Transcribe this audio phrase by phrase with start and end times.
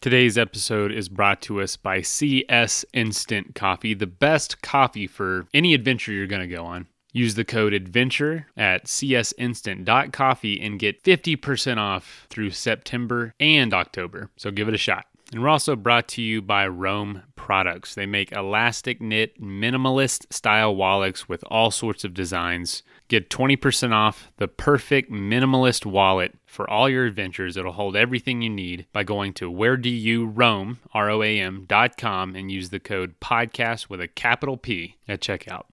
[0.00, 5.74] Today's episode is brought to us by CS Instant Coffee, the best coffee for any
[5.74, 6.86] adventure you're going to go on.
[7.12, 14.30] Use the code ADVENTURE at csinstant.coffee and get 50% off through September and October.
[14.36, 15.06] So give it a shot.
[15.32, 17.96] And we're also brought to you by Roam Products.
[17.96, 22.84] They make elastic knit, minimalist style wallets with all sorts of designs.
[23.08, 27.56] Get 20% off the perfect minimalist wallet for all your adventures.
[27.56, 31.40] It'll hold everything you need by going to where do you roam, R O A
[31.40, 35.64] M dot com, and use the code podcast with a capital P at checkout.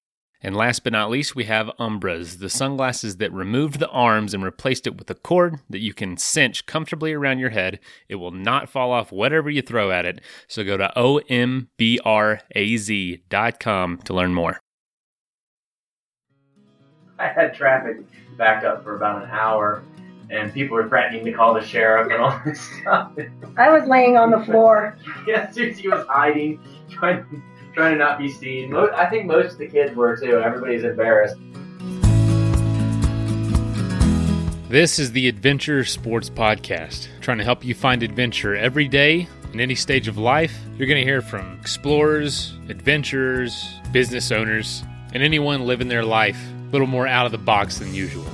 [0.42, 4.44] And last but not least, we have Ombraz, the sunglasses that removed the arms and
[4.44, 7.80] replaced it with a cord that you can cinch comfortably around your head.
[8.08, 10.22] It will not fall off whatever you throw at it.
[10.48, 11.68] So go to ombraz.com
[13.98, 14.60] to learn more.
[17.20, 17.98] I had traffic
[18.38, 19.84] back up for about an hour,
[20.30, 23.12] and people were threatening to call the sheriff and all this stuff.
[23.58, 24.98] I was laying on the floor.
[25.28, 26.60] yeah, Susie was hiding,
[26.90, 28.72] trying, trying to not be seen.
[28.72, 30.40] Mo- I think most of the kids were too.
[30.40, 31.38] Everybody's embarrassed.
[34.68, 39.62] This is the Adventure Sports Podcast, trying to help you find adventure every day in
[39.62, 40.58] any stage of life.
[40.78, 46.55] You're going to hear from explorers, adventurers, business owners, and anyone living their life a
[46.76, 48.26] little more out of the box than usual.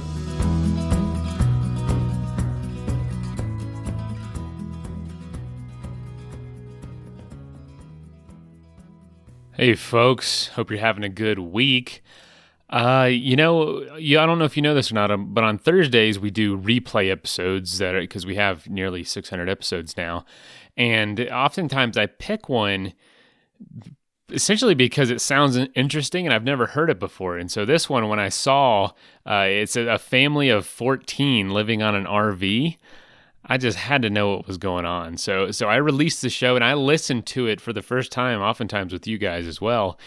[9.51, 10.47] Hey, folks.
[10.47, 12.01] Hope you're having a good week.
[12.67, 15.43] Uh, you know, yeah, I don't know if you know this or not, um, but
[15.43, 20.25] on Thursdays we do replay episodes that because we have nearly 600 episodes now,
[20.75, 22.93] and oftentimes I pick one
[24.31, 27.37] essentially because it sounds interesting and I've never heard it before.
[27.37, 28.91] And so this one, when I saw
[29.25, 32.77] uh, it's a, a family of 14 living on an RV,
[33.45, 35.17] I just had to know what was going on.
[35.17, 38.39] So so I released the show and I listened to it for the first time,
[38.39, 39.97] oftentimes with you guys as well.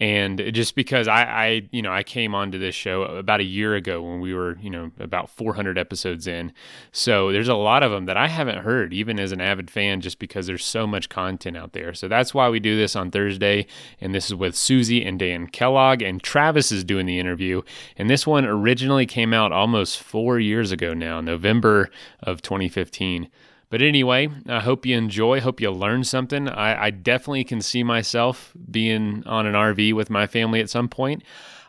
[0.00, 3.74] And just because I, I, you know, I came onto this show about a year
[3.74, 6.54] ago when we were, you know, about 400 episodes in.
[6.90, 10.00] So there's a lot of them that I haven't heard, even as an avid fan,
[10.00, 11.92] just because there's so much content out there.
[11.92, 13.66] So that's why we do this on Thursday.
[14.00, 17.60] And this is with Susie and Dan Kellogg, and Travis is doing the interview.
[17.98, 21.90] And this one originally came out almost four years ago now, November
[22.22, 23.28] of 2015.
[23.70, 25.40] But anyway, I hope you enjoy.
[25.40, 26.48] Hope you learn something.
[26.48, 30.88] I, I, definitely can see myself being on an RV with my family at some
[30.88, 31.22] point.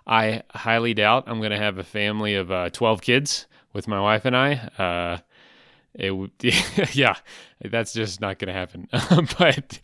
[0.08, 4.02] I highly doubt I'm going to have a family of uh, 12 kids with my
[4.02, 4.54] wife and I.
[4.80, 5.18] Uh,
[5.94, 7.16] it yeah,
[7.64, 8.88] that's just not going to happen.
[9.38, 9.80] but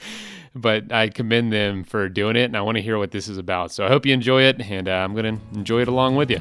[0.56, 3.38] but I commend them for doing it, and I want to hear what this is
[3.38, 3.72] about.
[3.72, 6.32] So I hope you enjoy it, and uh, I'm going to enjoy it along with
[6.32, 6.40] you.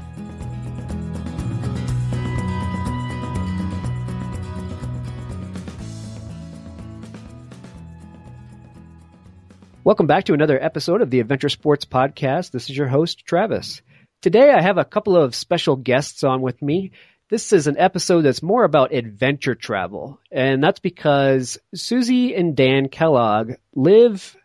[9.87, 12.51] Welcome back to another episode of the Adventure Sports Podcast.
[12.51, 13.83] This is your host, Travis.
[14.21, 16.91] Today I have a couple of special guests on with me.
[17.31, 22.89] This is an episode that's more about adventure travel, and that's because Susie and Dan
[22.89, 24.37] Kellogg live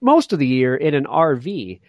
[0.00, 1.80] most of the year in an RV.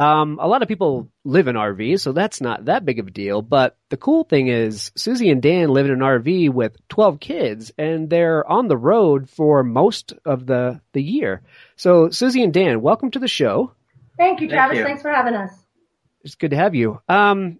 [0.00, 3.10] Um, a lot of people live in RVs, so that's not that big of a
[3.10, 3.42] deal.
[3.42, 7.70] But the cool thing is, Susie and Dan live in an RV with 12 kids,
[7.76, 11.42] and they're on the road for most of the, the year.
[11.76, 13.72] So, Susie and Dan, welcome to the show.
[14.16, 14.78] Thank you, Travis.
[14.78, 14.84] Thank you.
[14.86, 15.52] Thanks for having us.
[16.24, 17.02] It's good to have you.
[17.06, 17.58] Um,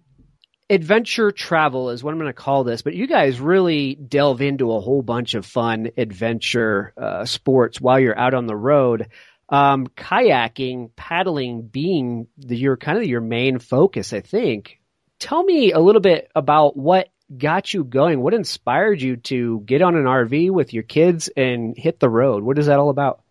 [0.67, 4.71] adventure travel is what I'm going to call this, but you guys really delve into
[4.71, 9.09] a whole bunch of fun adventure uh, sports while you're out on the road
[9.51, 14.79] um, kayaking, paddling being the, your kind of your main focus, I think.
[15.19, 18.21] Tell me a little bit about what got you going.
[18.21, 22.43] What inspired you to get on an RV with your kids and hit the road?
[22.43, 23.21] What is that all about?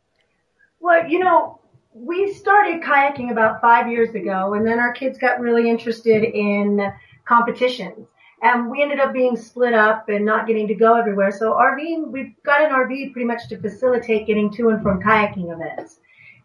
[0.79, 1.61] Well, you know,
[1.93, 6.93] we started kayaking about five years ago, and then our kids got really interested in
[7.27, 8.07] competitions.
[8.43, 11.31] And we ended up being split up and not getting to go everywhere.
[11.31, 15.53] So RVing, we've got an RV pretty much to facilitate getting to and from kayaking
[15.53, 15.99] events.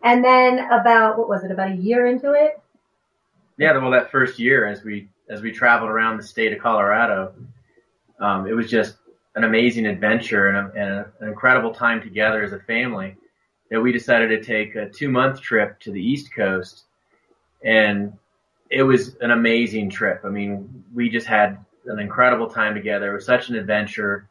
[0.03, 1.51] And then about what was it?
[1.51, 2.61] About a year into it.
[3.57, 7.33] Yeah, well, that first year as we as we traveled around the state of Colorado,
[8.19, 8.97] um, it was just
[9.35, 13.15] an amazing adventure and, a, and a, an incredible time together as a family
[13.71, 16.83] that we decided to take a two month trip to the East Coast,
[17.63, 18.13] and
[18.69, 20.21] it was an amazing trip.
[20.23, 23.11] I mean, we just had an incredible time together.
[23.11, 24.27] It was such an adventure.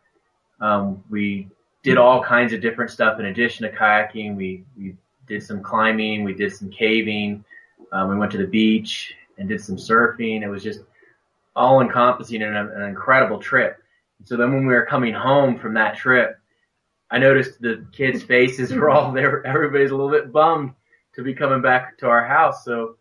[0.60, 1.48] Um, we
[1.82, 4.36] did all kinds of different stuff in addition to kayaking.
[4.36, 7.44] We we did some climbing, we did some caving,
[7.92, 10.42] um, we went to the beach and did some surfing.
[10.42, 10.80] It was just
[11.56, 13.82] all encompassing and an incredible trip.
[14.24, 16.38] So then when we were coming home from that trip,
[17.10, 19.46] I noticed the kids' faces were all there.
[19.46, 20.72] Everybody's a little bit bummed
[21.14, 22.64] to be coming back to our house.
[22.64, 22.96] So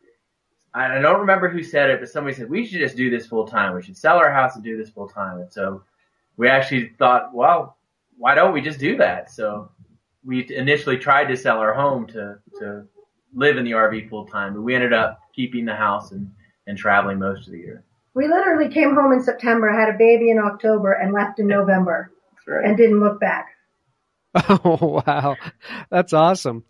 [0.73, 3.47] I don't remember who said it, but somebody said we should just do this full
[3.47, 3.75] time.
[3.75, 5.39] We should sell our house and do this full time.
[5.39, 5.83] And so
[6.37, 7.77] we actually thought, well,
[8.17, 9.31] why don't we just do that?
[9.31, 9.69] So
[10.25, 12.85] we initially tried to sell our home to to
[13.33, 16.31] live in the RV full time, but we ended up keeping the house and
[16.67, 17.83] and traveling most of the year.
[18.13, 22.11] We literally came home in September, had a baby in October, and left in November,
[22.47, 22.65] right.
[22.65, 23.47] and didn't look back.
[24.49, 25.35] Oh wow,
[25.91, 26.63] that's awesome.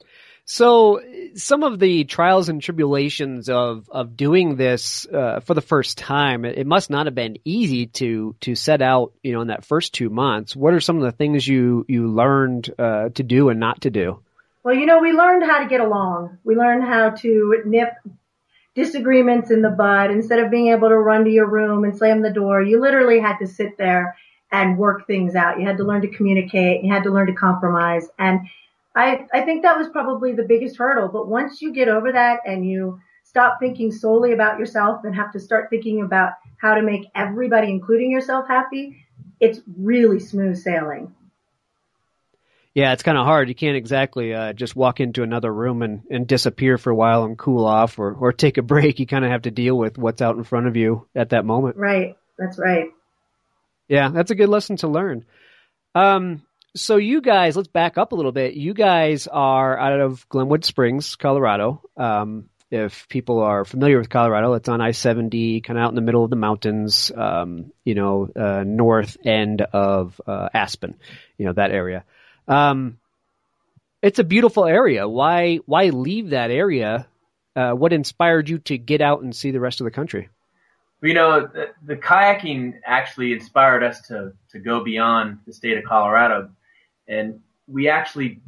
[0.46, 1.00] So,
[1.36, 6.44] some of the trials and tribulations of of doing this uh, for the first time,
[6.44, 9.14] it, must not have been easy to to set out.
[9.24, 12.08] You know, in that first two months, what are some of the things you you
[12.08, 14.20] learned uh, to do and not to do?
[14.64, 16.38] Well, you know, we learned how to get along.
[16.44, 17.94] We learned how to nip
[18.76, 22.22] disagreements in the bud instead of being able to run to your room and slam
[22.22, 22.62] the door.
[22.62, 24.18] You literally had to sit there
[24.52, 25.60] and work things out.
[25.60, 26.84] You had to learn to communicate.
[26.84, 28.42] You had to learn to compromise and
[28.96, 31.08] I, I think that was probably the biggest hurdle.
[31.08, 35.32] But once you get over that and you stop thinking solely about yourself and have
[35.34, 39.06] to start thinking about how to make everybody, including yourself, happy,
[39.40, 41.14] it's really smooth sailing.
[42.76, 43.50] Yeah, it's kind of hard.
[43.50, 47.24] You can't exactly uh, just walk into another room and, and disappear for a while
[47.24, 49.00] and cool off or, or take a break.
[49.00, 51.46] You kind of have to deal with what's out in front of you at that
[51.46, 51.78] moment.
[51.78, 52.18] Right.
[52.38, 52.90] That's right.
[53.88, 55.26] Yeah, that's a good lesson to learn.
[55.94, 56.42] Um,
[56.76, 58.56] so you guys, let's back up a little bit.
[58.56, 61.82] You guys are out of Glenwood Springs, Colorado.
[61.96, 66.02] Um, if people are familiar with Colorado, it's on I-70, kind of out in the
[66.02, 70.96] middle of the mountains, um, you know, uh, north end of uh, Aspen,
[71.38, 72.04] you know, that area.
[72.48, 72.98] Um,
[74.02, 75.08] it's a beautiful area.
[75.08, 77.08] Why why leave that area?
[77.56, 80.30] Uh, what inspired you to get out and see the rest of the country?
[81.04, 85.84] you know, the, the, kayaking actually inspired us to to go beyond the state of
[85.84, 86.50] Colorado
[87.08, 88.40] and we actually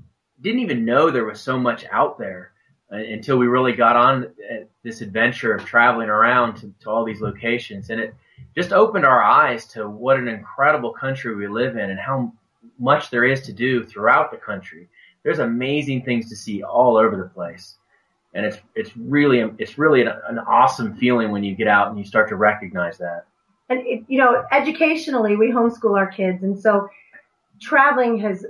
[0.41, 2.51] didn't even know there was so much out there
[2.91, 7.03] uh, until we really got on uh, this adventure of traveling around to, to all
[7.03, 7.89] these locations.
[7.89, 8.13] And it
[8.55, 12.31] just opened our eyes to what an incredible country we live in and how
[12.79, 14.87] much there is to do throughout the country.
[15.23, 17.75] There's amazing things to see all over the place.
[18.33, 21.97] And it's, it's really, it's really an, an awesome feeling when you get out and
[21.97, 23.25] you start to recognize that.
[23.69, 26.43] And it, you know, educationally, we homeschool our kids.
[26.43, 26.87] And so
[27.59, 28.45] traveling has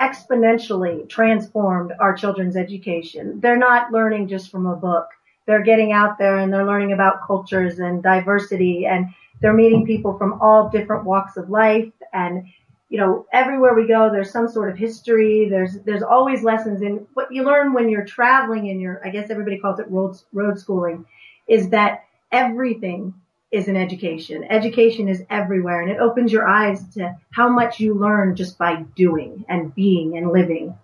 [0.00, 3.40] exponentially transformed our children's education.
[3.40, 5.08] They're not learning just from a book.
[5.46, 9.08] They're getting out there and they're learning about cultures and diversity and
[9.40, 12.44] they're meeting people from all different walks of life and
[12.88, 17.06] you know everywhere we go there's some sort of history there's there's always lessons and
[17.14, 20.58] what you learn when you're traveling and you're I guess everybody calls it road road
[20.58, 21.04] schooling
[21.46, 23.14] is that everything
[23.50, 24.44] is an education.
[24.44, 28.82] Education is everywhere and it opens your eyes to how much you learn just by
[28.94, 30.74] doing and being and living.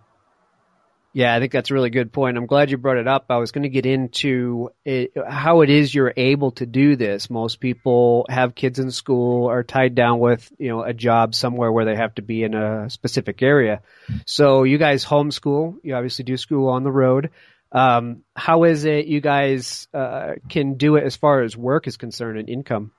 [1.16, 2.36] Yeah, I think that's a really good point.
[2.36, 3.26] I'm glad you brought it up.
[3.30, 7.30] I was going to get into it, how it is you're able to do this.
[7.30, 11.70] Most people have kids in school, are tied down with, you know, a job somewhere
[11.70, 13.80] where they have to be in a specific area.
[14.26, 15.76] So you guys homeschool.
[15.84, 17.30] You obviously do school on the road.
[17.74, 21.96] Um, how is it you guys uh, can do it as far as work is
[21.96, 22.92] concerned and income?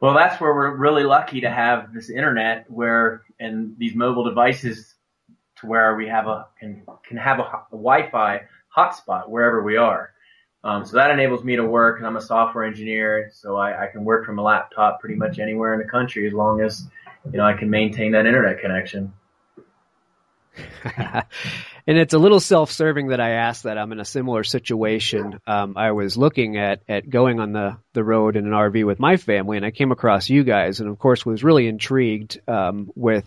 [0.00, 4.94] Well, that's where we're really lucky to have this internet where and these mobile devices
[5.60, 8.42] to where we have a can can have a, a Wi-Fi
[8.76, 10.10] hotspot wherever we are.
[10.64, 13.86] Um, so that enables me to work, and I'm a software engineer, so I, I
[13.86, 16.84] can work from a laptop pretty much anywhere in the country as long as
[17.30, 19.12] you know I can maintain that internet connection.
[21.86, 23.78] and it's a little self-serving that I ask that.
[23.78, 25.38] I'm in a similar situation.
[25.46, 28.98] Um, I was looking at at going on the the road in an RV with
[28.98, 32.90] my family, and I came across you guys, and of course was really intrigued um,
[32.94, 33.24] with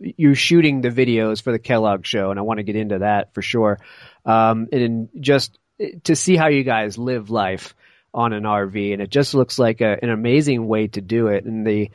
[0.00, 3.34] you shooting the videos for the Kellogg show, and I want to get into that
[3.34, 3.78] for sure.
[4.24, 5.58] Um, and just
[6.04, 7.74] to see how you guys live life
[8.12, 11.44] on an RV, and it just looks like a, an amazing way to do it,
[11.44, 11.90] and the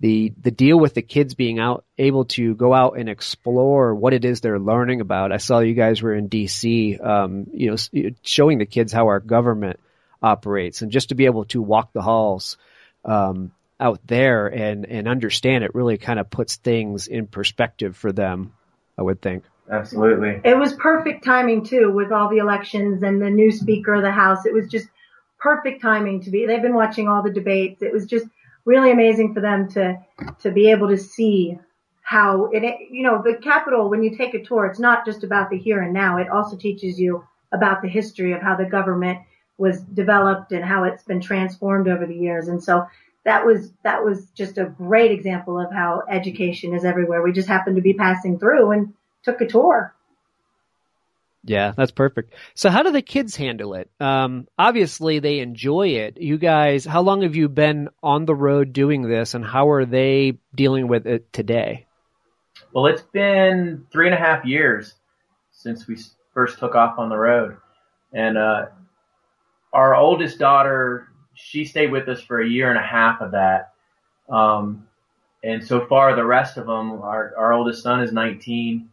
[0.00, 4.14] the the deal with the kids being out able to go out and explore what
[4.14, 5.30] it is they're learning about.
[5.30, 6.98] I saw you guys were in D.C.
[6.98, 9.78] Um, you know, showing the kids how our government
[10.22, 12.56] operates, and just to be able to walk the halls
[13.04, 18.10] um, out there and and understand it really kind of puts things in perspective for
[18.10, 18.54] them.
[18.98, 19.44] I would think.
[19.70, 20.40] Absolutely.
[20.44, 24.10] It was perfect timing too with all the elections and the new speaker of the
[24.10, 24.44] house.
[24.44, 24.88] It was just
[25.38, 26.46] perfect timing to be.
[26.46, 27.80] They've been watching all the debates.
[27.82, 28.26] It was just
[28.64, 29.98] really amazing for them to
[30.40, 31.58] to be able to see
[32.02, 35.50] how it you know the capital when you take a tour it's not just about
[35.50, 39.18] the here and now it also teaches you about the history of how the government
[39.58, 42.86] was developed and how it's been transformed over the years and so
[43.24, 47.22] that was that was just a great example of how education is everywhere.
[47.22, 49.94] We just happened to be passing through and took a tour.
[51.42, 52.34] Yeah, that's perfect.
[52.54, 53.90] So how do the kids handle it?
[53.98, 56.18] Um, obviously they enjoy it.
[56.20, 59.86] You guys, how long have you been on the road doing this and how are
[59.86, 61.86] they dealing with it today?
[62.72, 64.94] Well, it's been three and a half years
[65.52, 65.96] since we
[66.34, 67.56] first took off on the road.
[68.12, 68.66] And, uh,
[69.72, 73.72] our oldest daughter, she stayed with us for a year and a half of that.
[74.28, 74.88] Um,
[75.42, 78.90] and so far the rest of them, our, our oldest son is 19.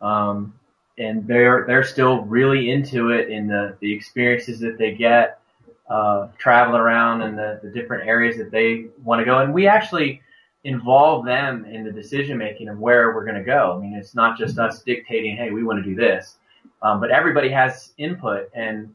[0.00, 0.54] Um,
[1.00, 5.40] and they're they're still really into it in the the experiences that they get
[5.88, 9.38] uh, around and the, the different areas that they want to go.
[9.38, 10.22] And we actually
[10.62, 13.76] involve them in the decision making of where we're going to go.
[13.76, 16.36] I mean, it's not just us dictating, hey, we want to do this,
[16.82, 18.94] um, but everybody has input and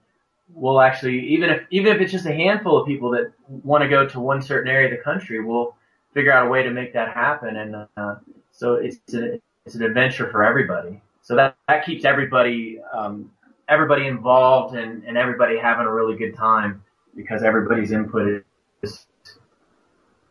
[0.54, 3.90] we'll actually even if even if it's just a handful of people that want to
[3.90, 5.76] go to one certain area of the country, we'll
[6.14, 7.58] figure out a way to make that happen.
[7.58, 8.16] And uh,
[8.52, 13.32] so it's a, it's an adventure for everybody so that that keeps everybody um,
[13.68, 16.84] everybody involved and, and everybody having a really good time
[17.16, 18.44] because everybody's input
[18.84, 19.08] is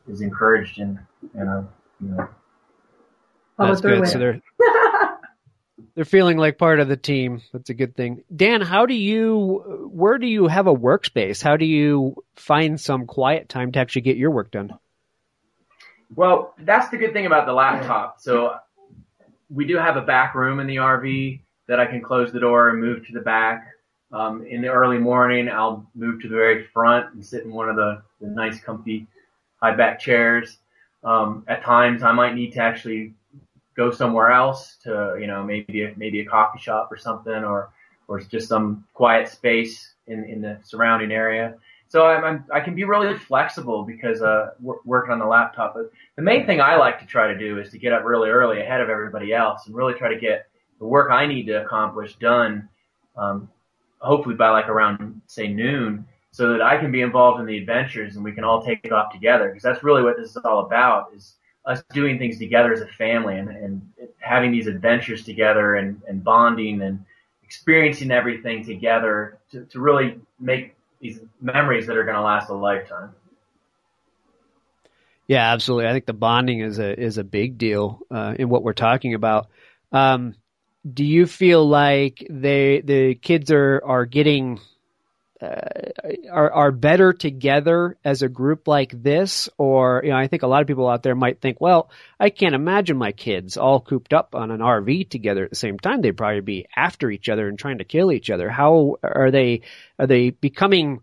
[0.08, 1.00] is encouraged and
[1.34, 1.68] you know
[2.00, 2.28] you know.
[3.58, 4.06] That's good.
[4.06, 4.40] So they're
[5.96, 7.42] they're feeling like part of the team.
[7.52, 8.22] That's a good thing.
[8.34, 11.42] Dan, how do you where do you have a workspace?
[11.42, 14.70] How do you find some quiet time to actually get your work done?
[16.14, 18.20] Well, that's the good thing about the laptop.
[18.20, 18.54] So
[19.50, 22.70] we do have a back room in the RV that I can close the door
[22.70, 23.66] and move to the back.
[24.12, 27.68] Um, in the early morning, I'll move to the very front and sit in one
[27.68, 29.06] of the, the nice, comfy,
[29.60, 30.58] high back chairs.
[31.02, 33.14] Um, at times, I might need to actually
[33.76, 37.70] go somewhere else to, you know, maybe a, maybe a coffee shop or something, or
[38.06, 41.54] or just some quiet space in in the surrounding area.
[41.88, 44.50] So I'm, I'm I can be really flexible because uh,
[44.84, 45.74] working on the laptop.
[45.74, 48.30] But the main thing I like to try to do is to get up really
[48.30, 50.48] early ahead of everybody else and really try to get
[50.78, 52.68] the work I need to accomplish done.
[53.16, 53.48] Um,
[53.98, 58.16] hopefully by like around say noon, so that I can be involved in the adventures
[58.16, 59.48] and we can all take it off together.
[59.48, 62.88] Because that's really what this is all about: is us doing things together as a
[62.88, 63.80] family and, and
[64.18, 67.04] having these adventures together and, and bonding and
[67.42, 70.74] experiencing everything together to, to really make
[71.04, 73.11] these memories that are going to last a lifetime.
[75.28, 75.87] Yeah, absolutely.
[75.87, 79.12] I think the bonding is a is a big deal uh, in what we're talking
[79.12, 79.49] about.
[79.92, 80.34] Um,
[80.90, 84.61] do you feel like they the kids are are getting
[85.44, 90.42] Uh, are are better together as a group like this, or you know, I think
[90.42, 93.80] a lot of people out there might think, well, I can't imagine my kids all
[93.80, 96.00] cooped up on an RV together at the same time.
[96.00, 98.48] They'd probably be after each other and trying to kill each other.
[98.48, 99.62] How are they?
[99.98, 101.00] Are they becoming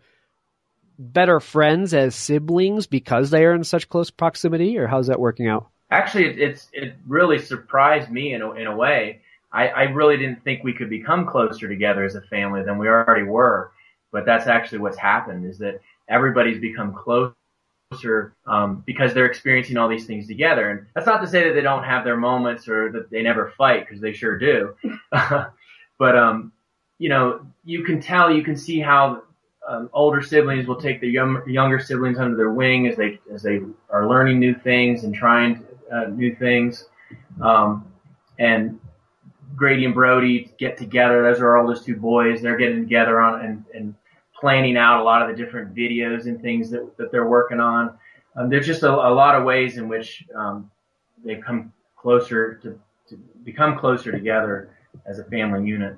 [0.97, 5.47] better friends as siblings because they are in such close proximity, or how's that working
[5.47, 5.67] out?
[5.89, 9.21] Actually, it, it's it really surprised me in a, in a way.
[9.51, 12.87] I, I really didn't think we could become closer together as a family than we
[12.87, 13.71] already were
[14.11, 19.87] but that's actually what's happened is that everybody's become closer um, because they're experiencing all
[19.87, 20.69] these things together.
[20.69, 23.53] And that's not to say that they don't have their moments or that they never
[23.57, 24.75] fight because they sure do.
[25.11, 26.51] but um,
[26.99, 29.23] you know, you can tell, you can see how
[29.67, 33.43] um, older siblings will take the young, younger siblings under their wing as they as
[33.43, 36.85] they are learning new things and trying uh, new things.
[37.41, 37.91] Um,
[38.39, 38.79] and
[39.55, 41.21] Grady and Brody get together.
[41.23, 42.41] Those are our oldest two boys.
[42.41, 43.95] They're getting together on and, and
[44.41, 47.97] planning out a lot of the different videos and things that, that they're working on.
[48.35, 50.71] Um, there's just a, a, lot of ways in which um,
[51.23, 52.79] they come closer to,
[53.09, 54.71] to become closer together
[55.05, 55.97] as a family unit.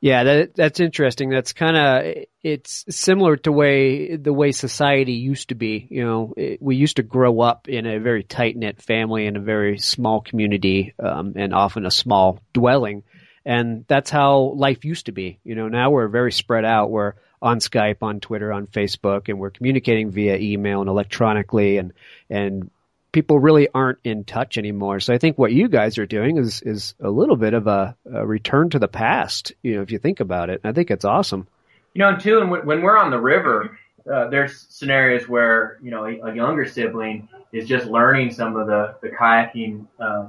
[0.00, 1.28] Yeah, that that's interesting.
[1.28, 5.86] That's kind of it's similar to way the way society used to be.
[5.90, 9.36] You know, it, we used to grow up in a very tight knit family in
[9.36, 13.02] a very small community, um, and often a small dwelling.
[13.50, 15.40] And that's how life used to be.
[15.42, 16.88] You know, now we're very spread out.
[16.88, 21.92] We're on Skype, on Twitter, on Facebook, and we're communicating via email and electronically and,
[22.30, 22.70] and
[23.10, 25.00] people really aren't in touch anymore.
[25.00, 27.96] So I think what you guys are doing is, is a little bit of a,
[28.06, 30.60] a return to the past, you know, if you think about it.
[30.62, 31.48] I think it's awesome.
[31.92, 33.76] You know, and too, and when we're on the river,
[34.08, 38.68] uh, there's scenarios where, you know, a, a, younger sibling is just learning some of
[38.68, 40.28] the, the kayaking, uh,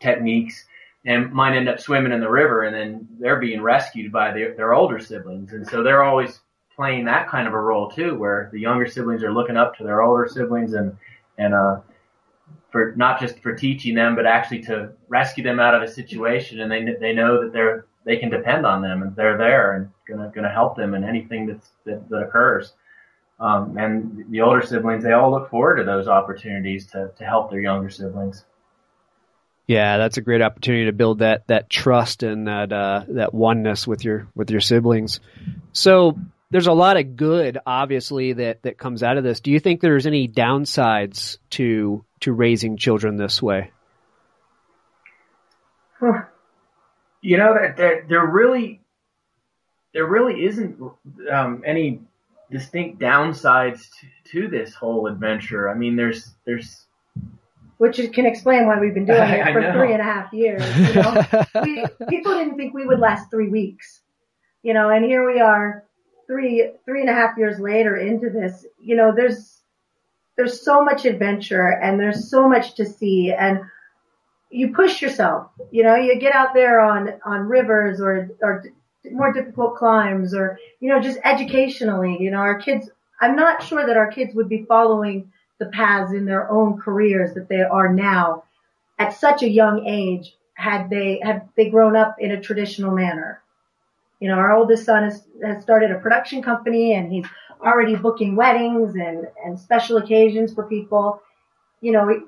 [0.00, 0.66] techniques
[1.06, 4.54] and might end up swimming in the river and then they're being rescued by their,
[4.54, 5.52] their older siblings.
[5.52, 6.40] And so they're always
[6.74, 9.84] playing that kind of a role too, where the younger siblings are looking up to
[9.84, 10.96] their older siblings and,
[11.38, 11.80] and, uh,
[12.70, 16.60] for not just for teaching them, but actually to rescue them out of a situation.
[16.60, 19.90] And they, they know that they're, they can depend on them and they're there and
[20.08, 22.72] gonna, gonna help them in anything that's, that, that occurs.
[23.40, 27.50] Um, and the older siblings, they all look forward to those opportunities to, to help
[27.50, 28.44] their younger siblings.
[29.66, 33.86] Yeah, that's a great opportunity to build that that trust and that uh, that oneness
[33.86, 35.20] with your with your siblings.
[35.72, 36.18] So
[36.50, 39.40] there's a lot of good, obviously, that that comes out of this.
[39.40, 43.72] Do you think there's any downsides to to raising children this way?
[47.22, 48.82] You know that there, there really
[49.94, 50.78] there really isn't
[51.32, 52.00] um, any
[52.50, 53.88] distinct downsides
[54.24, 55.70] to, to this whole adventure.
[55.70, 56.84] I mean, there's there's
[57.78, 60.62] which can explain why we've been doing it for three and a half years.
[60.78, 61.44] You know?
[61.62, 64.00] we, people didn't think we would last three weeks,
[64.62, 65.84] you know, and here we are,
[66.26, 68.64] three three and a half years later into this.
[68.80, 69.60] You know, there's
[70.36, 73.60] there's so much adventure and there's so much to see, and
[74.50, 75.50] you push yourself.
[75.70, 78.64] You know, you get out there on on rivers or or
[79.10, 82.16] more difficult climbs, or you know, just educationally.
[82.20, 82.90] You know, our kids.
[83.20, 87.34] I'm not sure that our kids would be following the paths in their own careers
[87.34, 88.44] that they are now
[88.98, 93.42] at such a young age had they had they grown up in a traditional manner.
[94.20, 97.26] You know, our oldest son has, has started a production company and he's
[97.60, 101.20] already booking weddings and, and special occasions for people.
[101.80, 102.22] You know, it,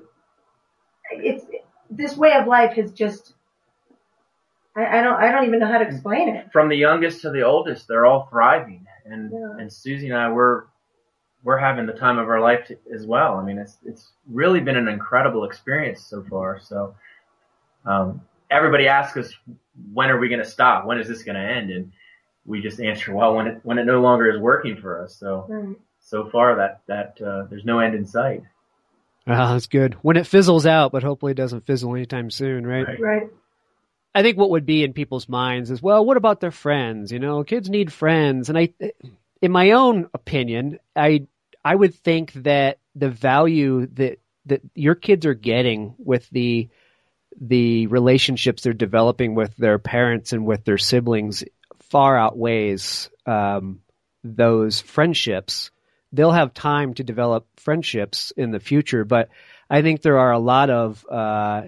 [1.11, 1.45] it's,
[1.89, 3.33] this way of life is just,
[4.75, 6.51] I, I, don't, I don't even know how to explain it.
[6.51, 8.85] From the youngest to the oldest, they're all thriving.
[9.05, 9.57] And, yeah.
[9.57, 10.65] and Susie and I, we're,
[11.47, 13.35] we're having the time of our life to, as well.
[13.35, 16.59] I mean, it's it's really been an incredible experience so far.
[16.59, 16.93] So,
[17.85, 18.19] um,
[18.51, 19.33] everybody asks us,
[19.93, 20.85] when are we going to stop?
[20.85, 21.69] When is this going to end?
[21.71, 21.93] And
[22.45, 25.15] we just answer, well, when it when it no longer is working for us.
[25.15, 25.77] So, right.
[26.01, 28.43] so far that that uh, there's no end in sight.
[29.25, 29.93] Ah, that's good.
[30.01, 32.85] When it fizzles out, but hopefully it doesn't fizzle anytime soon, right?
[32.85, 32.99] Right.
[32.99, 33.27] right.
[34.13, 37.13] I think what would be in people's minds is, well, what about their friends?
[37.13, 38.73] You know, kids need friends, and I
[39.41, 41.27] in my own opinion, I
[41.67, 46.69] I would think that the value that that your kids are getting with the
[47.41, 51.43] the relationships they're developing with their parents and with their siblings
[51.91, 53.81] far outweighs um,
[54.23, 55.71] those friendships.
[56.13, 59.27] They'll have time to develop friendships in the future, but
[59.69, 61.63] I think there are a lot of uh,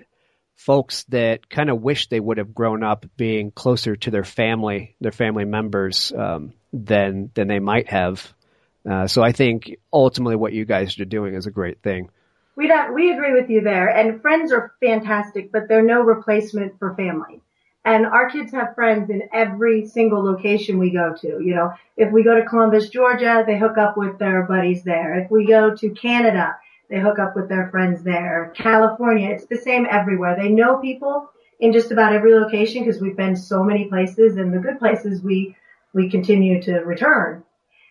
[0.56, 4.96] folks that kind of wish they would have grown up being closer to their family,
[5.02, 8.34] their family members, um, than than they might have.
[8.90, 12.10] Uh, so I think ultimately what you guys are doing is a great thing.
[12.56, 13.88] We don't, we agree with you there.
[13.88, 17.42] And friends are fantastic, but they're no replacement for family.
[17.86, 21.28] And our kids have friends in every single location we go to.
[21.42, 25.18] You know, if we go to Columbus, Georgia, they hook up with their buddies there.
[25.20, 26.58] If we go to Canada,
[26.90, 28.52] they hook up with their friends there.
[28.56, 30.36] California, it's the same everywhere.
[30.36, 34.54] They know people in just about every location because we've been so many places and
[34.54, 35.56] the good places we
[35.94, 37.44] we continue to return.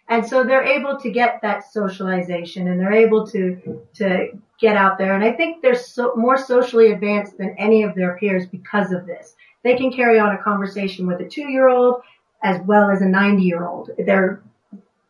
[0.08, 4.96] And so they're able to get that socialization and they're able to, to get out
[4.96, 5.14] there.
[5.14, 9.06] And I think they're so, more socially advanced than any of their peers because of
[9.06, 9.34] this.
[9.62, 12.02] They can carry on a conversation with a two year old
[12.42, 13.90] as well as a 90 year old.
[13.98, 14.42] They're,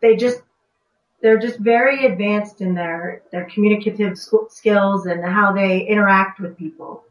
[0.03, 0.41] they just,
[1.23, 7.05] they're just very advanced in their, their communicative skills and how they interact with people.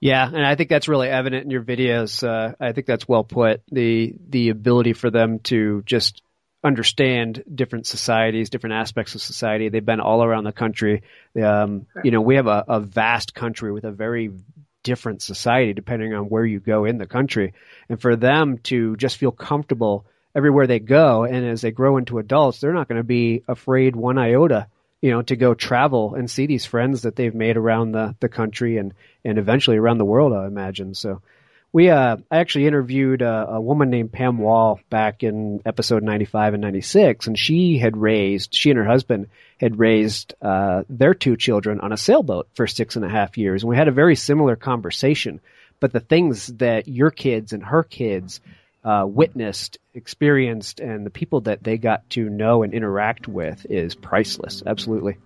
[0.00, 2.26] Yeah, and I think that's really evident in your videos.
[2.26, 3.60] Uh, I think that's well put.
[3.70, 6.22] The the ability for them to just
[6.62, 9.68] understand different societies, different aspects of society.
[9.68, 11.02] They've been all around the country.
[11.40, 14.30] Um, you know, we have a, a vast country with a very
[14.82, 17.54] different society depending on where you go in the country.
[17.88, 22.18] And for them to just feel comfortable everywhere they go, and as they grow into
[22.18, 24.68] adults, they're not going to be afraid one iota
[25.00, 28.28] you know, to go travel and see these friends that they've made around the, the
[28.28, 28.92] country and,
[29.24, 30.94] and eventually around the world, I imagine.
[30.94, 31.22] So
[31.72, 36.54] we, uh, I actually interviewed a, a woman named Pam Wall back in episode 95
[36.54, 39.28] and 96, and she had raised, she and her husband
[39.58, 43.62] had raised, uh, their two children on a sailboat for six and a half years.
[43.62, 45.40] And we had a very similar conversation.
[45.78, 48.40] But the things that your kids and her kids
[48.84, 53.94] uh, witnessed, experienced, and the people that they got to know and interact with is
[53.94, 54.62] priceless.
[54.66, 55.18] Absolutely.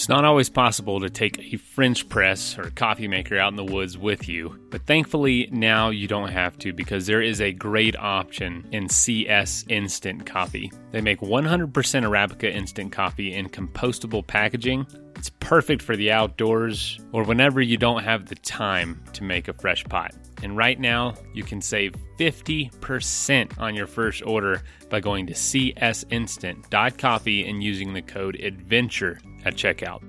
[0.00, 3.62] It's not always possible to take a French press or coffee maker out in the
[3.62, 7.94] woods with you, but thankfully now you don't have to because there is a great
[7.96, 10.72] option in CS Instant Coffee.
[10.90, 14.86] They make 100% Arabica instant coffee in compostable packaging.
[15.16, 19.52] It's perfect for the outdoors or whenever you don't have the time to make a
[19.52, 20.14] fresh pot.
[20.42, 27.46] And right now, you can save 50% on your first order by going to csinstant.coffee
[27.46, 30.02] and using the code ADVENTURE at checkout.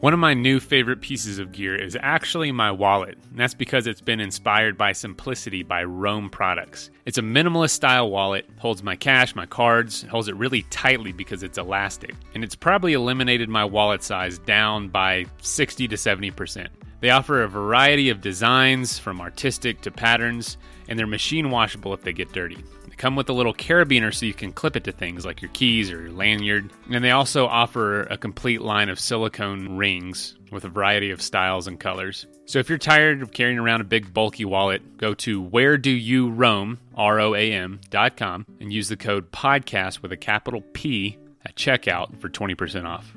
[0.00, 3.86] One of my new favorite pieces of gear is actually my wallet, and that's because
[3.86, 6.90] it's been inspired by Simplicity by Roam Products.
[7.04, 11.42] It's a minimalist style wallet, holds my cash, my cards, holds it really tightly because
[11.42, 16.68] it's elastic, and it's probably eliminated my wallet size down by 60 to 70%.
[17.00, 20.56] They offer a variety of designs from artistic to patterns,
[20.90, 24.26] and they're machine washable if they get dirty They come with a little carabiner so
[24.26, 26.70] you can clip it to things like your keys or your lanyard.
[26.90, 31.68] And they also offer a complete line of silicone rings with a variety of styles
[31.68, 32.26] and colors.
[32.46, 35.90] So if you're tired of carrying around a big bulky wallet, go to where do
[35.90, 40.16] you roam, R O A M, dot com, and use the code podcast with a
[40.16, 43.14] capital P at checkout for 20% off.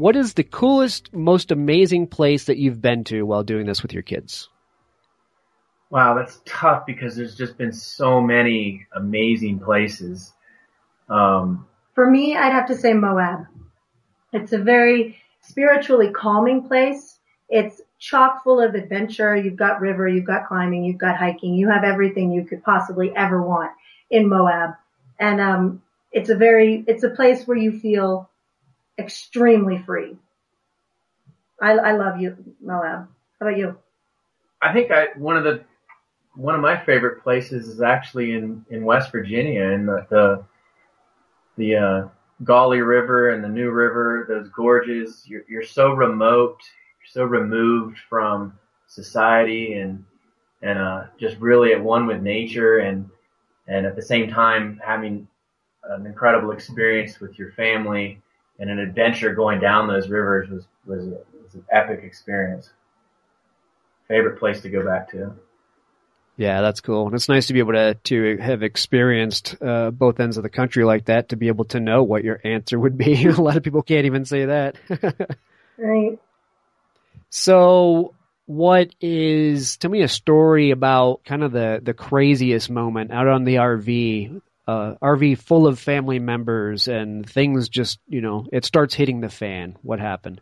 [0.00, 3.92] What is the coolest, most amazing place that you've been to while doing this with
[3.92, 4.48] your kids?
[5.90, 10.32] Wow, that's tough because there's just been so many amazing places.
[11.08, 13.46] Um, For me, I'd have to say Moab.
[14.32, 17.18] It's a very spiritually calming place.
[17.50, 19.36] It's chock full of adventure.
[19.36, 21.54] You've got river, you've got climbing, you've got hiking.
[21.54, 23.72] You have everything you could possibly ever want
[24.08, 24.70] in Moab.
[25.18, 25.82] And, um,
[26.12, 28.29] it's a very, it's a place where you feel
[29.00, 30.16] extremely free.
[31.60, 33.08] I, I love you, Moab.
[33.38, 33.76] How about you?
[34.62, 35.64] I think I, one of the
[36.34, 40.44] one of my favorite places is actually in in West Virginia in the the,
[41.56, 42.08] the uh,
[42.44, 44.26] Gauley River and the New River.
[44.28, 45.24] Those gorges.
[45.26, 46.60] You're you're so remote.
[47.00, 50.04] You're so removed from society and
[50.62, 53.08] and uh, just really at one with nature and
[53.66, 55.26] and at the same time having
[55.84, 58.20] an incredible experience with your family
[58.60, 62.70] and an adventure going down those rivers was was, was an epic experience.
[64.06, 65.32] Favorite place to go back to.
[66.36, 67.06] Yeah, that's cool.
[67.06, 70.48] And it's nice to be able to to have experienced uh, both ends of the
[70.48, 73.24] country like that to be able to know what your answer would be.
[73.26, 74.76] a lot of people can't even say that.
[75.78, 76.18] right.
[77.30, 78.14] So,
[78.46, 79.76] what is?
[79.76, 84.40] Tell me a story about kind of the the craziest moment out on the RV
[84.70, 89.28] uh, RV full of family members and things just, you know, it starts hitting the
[89.28, 89.76] fan.
[89.82, 90.40] What happened?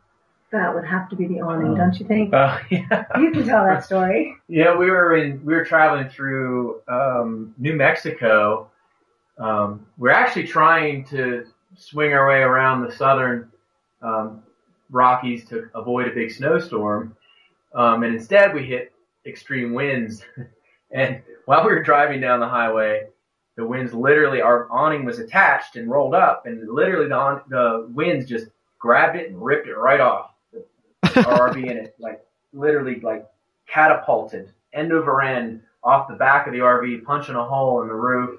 [0.52, 2.34] That would have to be the awning, don't you think?
[2.34, 3.04] Uh, yeah.
[3.18, 4.34] You can tell that story.
[4.48, 8.70] Yeah, we were in we were traveling through um, New Mexico.
[9.38, 13.50] Um, we're actually trying to swing our way around the southern
[14.02, 14.42] um,
[14.90, 17.14] Rockies to avoid a big snowstorm,
[17.74, 18.92] um, and instead we hit
[19.26, 20.24] extreme winds.
[20.90, 23.08] and while we were driving down the highway,
[23.58, 27.88] the winds literally, our awning was attached and rolled up, and literally the, on, the
[27.92, 28.46] winds just
[28.78, 30.64] grabbed it and ripped it right off the,
[31.02, 33.26] the RV and it, like literally like
[33.66, 37.94] catapulted end over end off the back of the RV, punching a hole in the
[37.94, 38.38] roof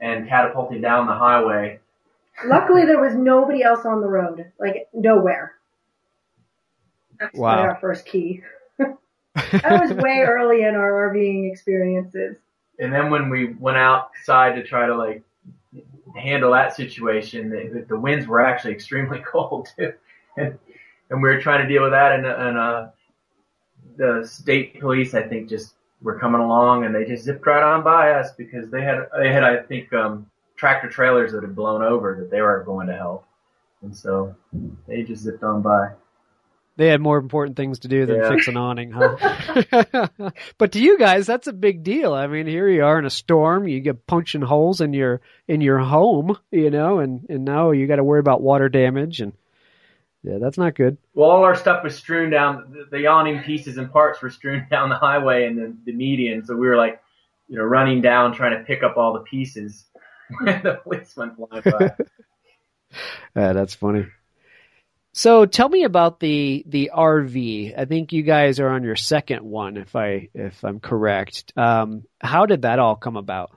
[0.00, 1.78] and catapulting down the highway.
[2.46, 5.56] Luckily, there was nobody else on the road, like nowhere.
[7.20, 7.60] That's wow.
[7.60, 8.40] our first key.
[8.78, 12.36] that was way early in our RVing experiences
[12.78, 15.22] and then when we went outside to try to like
[16.16, 19.92] handle that situation, the, the winds were actually extremely cold too,
[20.36, 20.58] and
[21.10, 22.88] and we were trying to deal with that, and and uh,
[23.96, 27.82] the state police I think just were coming along and they just zipped right on
[27.82, 31.82] by us because they had they had I think um, tractor trailers that had blown
[31.82, 33.24] over that they were going to help,
[33.82, 34.34] and so
[34.86, 35.90] they just zipped on by.
[36.76, 38.28] They had more important things to do than Yeah.
[38.30, 39.16] fix an awning, huh?
[40.58, 42.12] but to you guys, that's a big deal.
[42.12, 45.60] I mean, here you are in a storm, you get punching holes in your in
[45.60, 49.34] your home, you know, and and now you got to worry about water damage, and
[50.24, 50.96] yeah, that's not good.
[51.12, 52.72] Well, all our stuff was strewn down.
[52.72, 56.44] The, the awning pieces and parts were strewn down the highway and the, the median.
[56.44, 57.00] So we were like,
[57.46, 59.84] you know, running down trying to pick up all the pieces
[60.40, 61.94] when the winds went flying by.
[63.36, 64.06] Uh, that's funny.
[65.16, 67.78] So tell me about the the RV.
[67.78, 71.52] I think you guys are on your second one, if I if I'm correct.
[71.56, 73.52] Um, how did that all come about?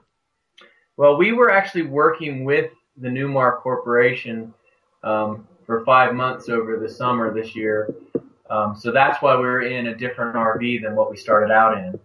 [0.96, 4.54] Well, we were actually working with the Newmar Corporation
[5.02, 7.92] um, for five months over the summer this year.
[8.48, 12.00] Um, so that's why we're in a different RV than what we started out in.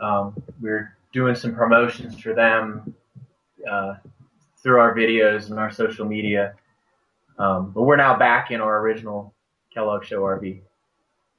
[0.00, 2.94] Um, we are doing some promotions for them
[3.70, 3.94] uh,
[4.60, 6.54] through our videos and our social media.
[7.38, 9.34] Um, but we're now back in our original
[9.72, 10.62] Kellogg Show RV.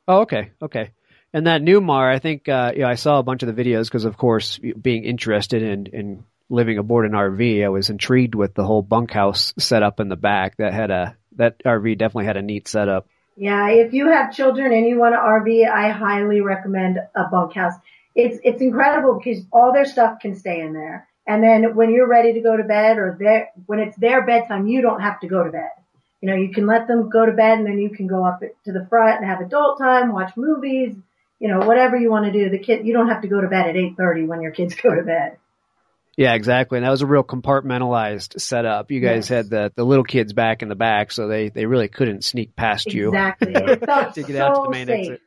[0.08, 0.92] Oh, okay, okay.
[1.34, 4.06] And that Newmar, I think, uh, yeah, I saw a bunch of the videos because,
[4.06, 8.64] of course, being interested in in living aboard an RV, I was intrigued with the
[8.64, 10.58] whole bunkhouse setup in the back.
[10.58, 13.08] That had a that RV definitely had a neat setup.
[13.36, 17.74] Yeah, if you have children and you want an RV, I highly recommend a bunkhouse.
[18.16, 21.08] it's it's incredible because all their stuff can stay in there.
[21.28, 24.66] And then when you're ready to go to bed or their, when it's their bedtime,
[24.66, 25.70] you don't have to go to bed.
[26.22, 28.42] You know, you can let them go to bed and then you can go up
[28.42, 30.96] to the front and have adult time, watch movies,
[31.40, 32.50] you know, whatever you want to do.
[32.50, 34.94] The kid, you don't have to go to bed at 8.30 when your kids go
[34.94, 35.38] to bed.
[36.18, 36.78] Yeah, exactly.
[36.78, 38.92] And that was a real compartmentalized setup.
[38.92, 39.28] You guys yes.
[39.30, 42.58] had the, the little kids back in the back, so they, they really couldn't sneak
[42.58, 43.54] past exactly.
[43.54, 43.58] you.
[43.58, 44.14] Exactly.
[44.24, 45.00] To get so out to the main safe.
[45.12, 45.22] exit.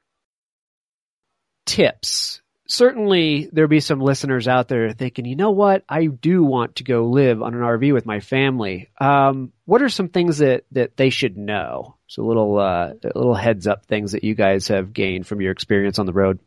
[1.64, 6.76] Tips certainly there'll be some listeners out there thinking, you know what, I do want
[6.76, 8.90] to go live on an RV with my family.
[9.00, 11.96] Um, what are some things that, that they should know?
[12.06, 15.98] So little, uh, little heads up things that you guys have gained from your experience
[15.98, 16.38] on the road.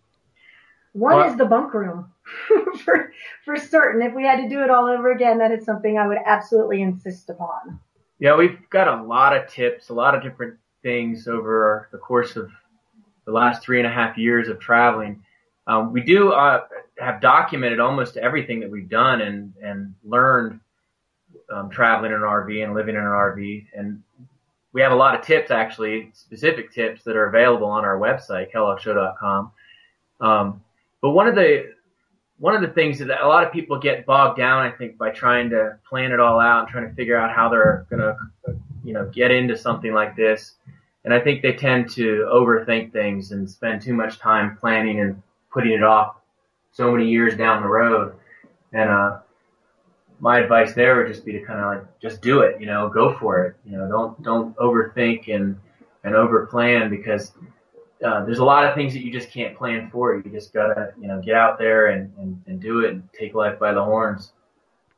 [0.94, 2.12] One well, is the bunk room
[2.86, 3.12] for,
[3.44, 4.02] for certain.
[4.02, 6.82] If we had to do it all over again, that is something I would absolutely
[6.82, 7.80] insist upon.
[8.18, 12.38] Yeah, we've got a lot of tips, a lot of different things over the course
[12.38, 12.50] of
[13.26, 15.25] the last three and a half years of traveling
[15.68, 16.66] um, we do uh,
[17.00, 20.60] have documented almost everything that we've done and and learned
[21.52, 24.02] um, traveling in an RV and living in an RV, and
[24.74, 28.52] we have a lot of tips actually, specific tips that are available on our website
[28.52, 29.52] kelloggshow.com.
[30.20, 30.62] Um,
[31.02, 31.74] but one of the
[32.38, 35.12] one of the things that a lot of people get bogged down, I think, by
[35.12, 38.18] trying to plan it all out and trying to figure out how they're going to,
[38.84, 40.56] you know, get into something like this.
[41.06, 45.22] And I think they tend to overthink things and spend too much time planning and
[45.56, 46.18] putting it off
[46.72, 48.14] so many years down the road.
[48.74, 49.20] And, uh,
[50.20, 52.90] my advice there would just be to kind of like, just do it, you know,
[52.90, 53.56] go for it.
[53.66, 55.58] You know, don't, don't overthink and,
[56.04, 57.32] and over plan because,
[58.06, 60.16] uh, there's a lot of things that you just can't plan for.
[60.16, 63.34] You just gotta, you know, get out there and, and, and do it and take
[63.34, 64.34] life by the horns.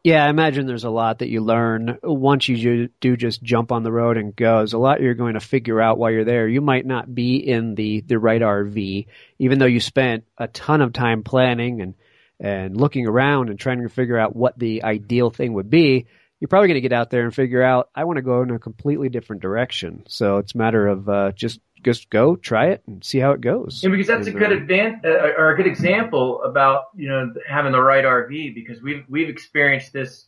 [0.08, 3.84] Yeah, I imagine there's a lot that you learn once you do just jump on
[3.84, 4.60] the road and go.
[4.60, 6.48] There's a lot you're going to figure out while you're there.
[6.48, 10.80] You might not be in the, the right RV, even though you spent a ton
[10.80, 11.94] of time planning and,
[12.40, 16.06] and looking around and trying to figure out what the ideal thing would be.
[16.40, 18.52] You're probably going to get out there and figure out, I want to go in
[18.52, 20.04] a completely different direction.
[20.08, 23.42] So it's a matter of uh, just just go try it and see how it
[23.42, 23.82] goes.
[23.84, 27.72] Yeah, because that's a good advan- uh, or a good example about you know having
[27.72, 30.28] the right RV because we've we've experienced this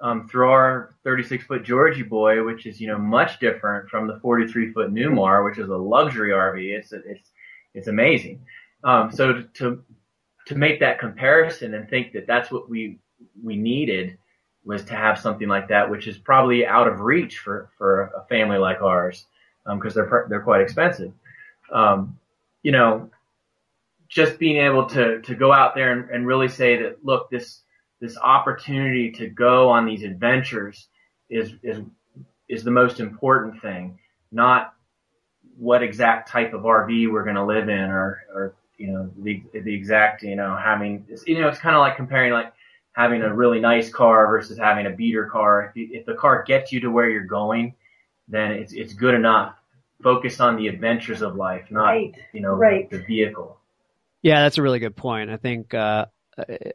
[0.00, 4.18] um, through our 36 foot Georgie boy, which is you know much different from the
[4.20, 6.78] 43 foot Newmar, which is a luxury RV.
[6.78, 7.30] It's it's
[7.74, 8.44] it's amazing.
[8.84, 9.84] Um, so to
[10.46, 12.98] to make that comparison and think that that's what we
[13.42, 14.18] we needed
[14.66, 18.26] was to have something like that, which is probably out of reach for for a
[18.28, 19.24] family like ours
[19.64, 21.12] because um, they're they're quite expensive.
[21.72, 22.18] Um,
[22.62, 23.10] you know,
[24.08, 27.60] just being able to to go out there and, and really say that look this
[28.00, 30.88] this opportunity to go on these adventures
[31.30, 31.80] is is
[32.48, 33.98] is the most important thing,
[34.32, 34.74] not
[35.56, 39.42] what exact type of RV we're going to live in or or you know the
[39.52, 42.52] the exact you know having you know it's kind of like comparing like
[42.96, 45.72] having a really nice car versus having a beater car.
[45.76, 47.74] If, if the car gets you to where you're going,
[48.26, 49.54] then it's it's good enough.
[50.02, 52.14] Focus on the adventures of life, not right.
[52.32, 52.90] you know right.
[52.90, 53.58] the vehicle.
[54.22, 55.30] Yeah, that's a really good point.
[55.30, 56.06] I think uh,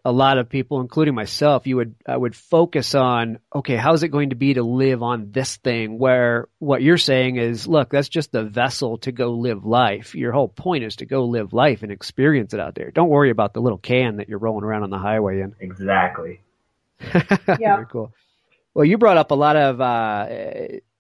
[0.04, 4.08] a lot of people, including myself, you would I would focus on okay, how's it
[4.10, 6.00] going to be to live on this thing?
[6.00, 10.15] Where what you're saying is, look, that's just the vessel to go live life.
[10.15, 12.91] Your whole point is to go live life and experience it out there.
[12.91, 15.56] Don't worry about the little can that you're rolling around on the highway in.
[15.60, 16.41] Exactly.
[17.13, 17.76] yeah.
[17.76, 18.13] Very cool.
[18.74, 20.28] Well, you brought up a lot of uh,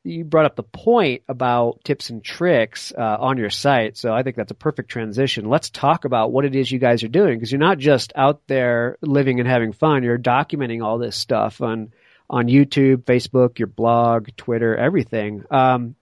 [0.03, 4.23] you brought up the point about tips and tricks uh, on your site, so I
[4.23, 5.49] think that's a perfect transition.
[5.49, 8.41] Let's talk about what it is you guys are doing because you're not just out
[8.47, 11.91] there living and having fun; you're documenting all this stuff on
[12.29, 15.43] on YouTube, Facebook, your blog, Twitter, everything.
[15.51, 15.95] Um,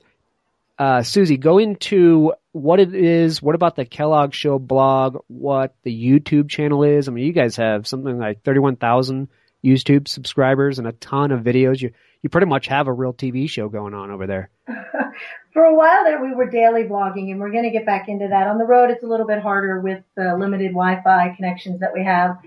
[0.78, 3.42] uh, Susie, go into what it is.
[3.42, 5.18] What about the Kellogg Show blog?
[5.28, 7.10] What the YouTube channel is?
[7.10, 9.28] I mean, you guys have something like thirty-one thousand
[9.64, 11.82] YouTube subscribers and a ton of videos.
[11.82, 11.92] You
[12.22, 14.50] you pretty much have a real TV show going on over there.
[15.54, 18.28] For a while there, we were daily blogging, and we're going to get back into
[18.28, 18.48] that.
[18.48, 22.04] On the road, it's a little bit harder with the limited Wi-Fi connections that we
[22.04, 22.38] have,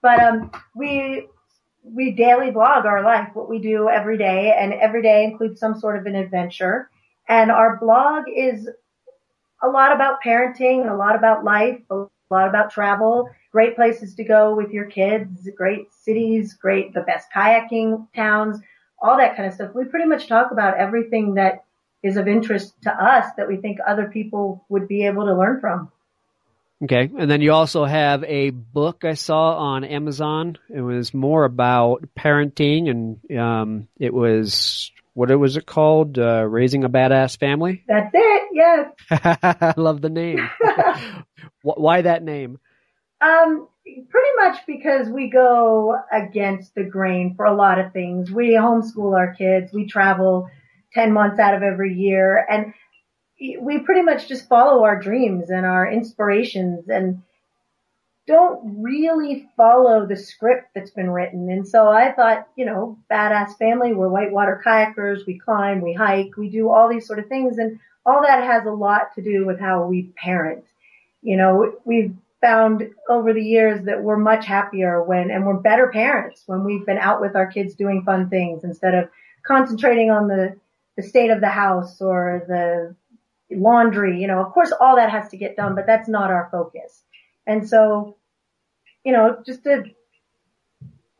[0.00, 1.28] but um, we
[1.82, 5.78] we daily blog our life, what we do every day, and every day includes some
[5.78, 6.88] sort of an adventure.
[7.28, 8.68] And our blog is
[9.62, 14.24] a lot about parenting, a lot about life, a lot about travel, great places to
[14.24, 18.60] go with your kids, great cities, great the best kayaking towns
[19.02, 19.74] all that kind of stuff.
[19.74, 21.64] We pretty much talk about everything that
[22.02, 25.60] is of interest to us that we think other people would be able to learn
[25.60, 25.90] from.
[26.84, 27.10] Okay.
[27.16, 30.58] And then you also have a book I saw on Amazon.
[30.68, 36.18] It was more about parenting and um, it was what it was it called?
[36.18, 37.84] Uh, Raising a Badass Family?
[37.86, 38.92] That's it, yes.
[39.10, 40.48] I love the name.
[41.62, 42.58] Why that name?
[43.22, 48.30] Um, pretty much because we go against the grain for a lot of things.
[48.30, 49.72] We homeschool our kids.
[49.72, 50.48] We travel
[50.92, 52.74] 10 months out of every year and
[53.60, 57.22] we pretty much just follow our dreams and our inspirations and
[58.26, 61.50] don't really follow the script that's been written.
[61.50, 66.36] And so I thought, you know, badass family, we're whitewater kayakers, we climb, we hike,
[66.36, 67.58] we do all these sort of things.
[67.58, 70.64] And all that has a lot to do with how we parent.
[71.20, 75.88] You know, we've found over the years that we're much happier when, and we're better
[75.88, 79.08] parents when we've been out with our kids doing fun things instead of
[79.46, 80.54] concentrating on the,
[80.96, 82.94] the state of the house or the
[83.56, 84.20] laundry.
[84.20, 87.02] You know, of course all that has to get done, but that's not our focus.
[87.46, 88.16] And so,
[89.04, 89.84] you know, just a,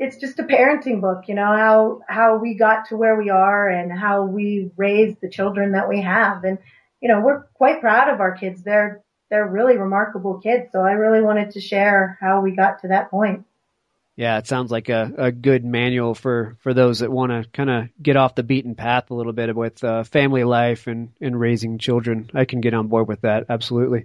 [0.00, 3.68] it's just a parenting book, you know, how, how we got to where we are
[3.68, 6.42] and how we raised the children that we have.
[6.42, 6.58] And,
[7.00, 8.62] you know, we're quite proud of our kids.
[8.62, 10.68] They're, they're really remarkable kids.
[10.72, 13.46] So I really wanted to share how we got to that point.
[14.14, 17.70] Yeah, it sounds like a, a good manual for, for those that want to kind
[17.70, 21.40] of get off the beaten path a little bit with uh, family life and, and
[21.40, 22.28] raising children.
[22.34, 23.46] I can get on board with that.
[23.48, 24.04] Absolutely.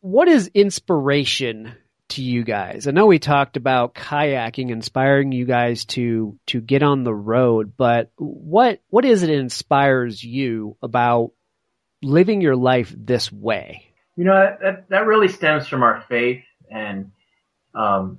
[0.00, 1.74] What is inspiration
[2.08, 2.88] to you guys?
[2.88, 7.74] I know we talked about kayaking inspiring you guys to to get on the road,
[7.76, 11.32] but what what is it that inspires you about
[12.02, 13.93] living your life this way?
[14.16, 17.10] You know, that, that really stems from our faith and
[17.74, 18.18] um,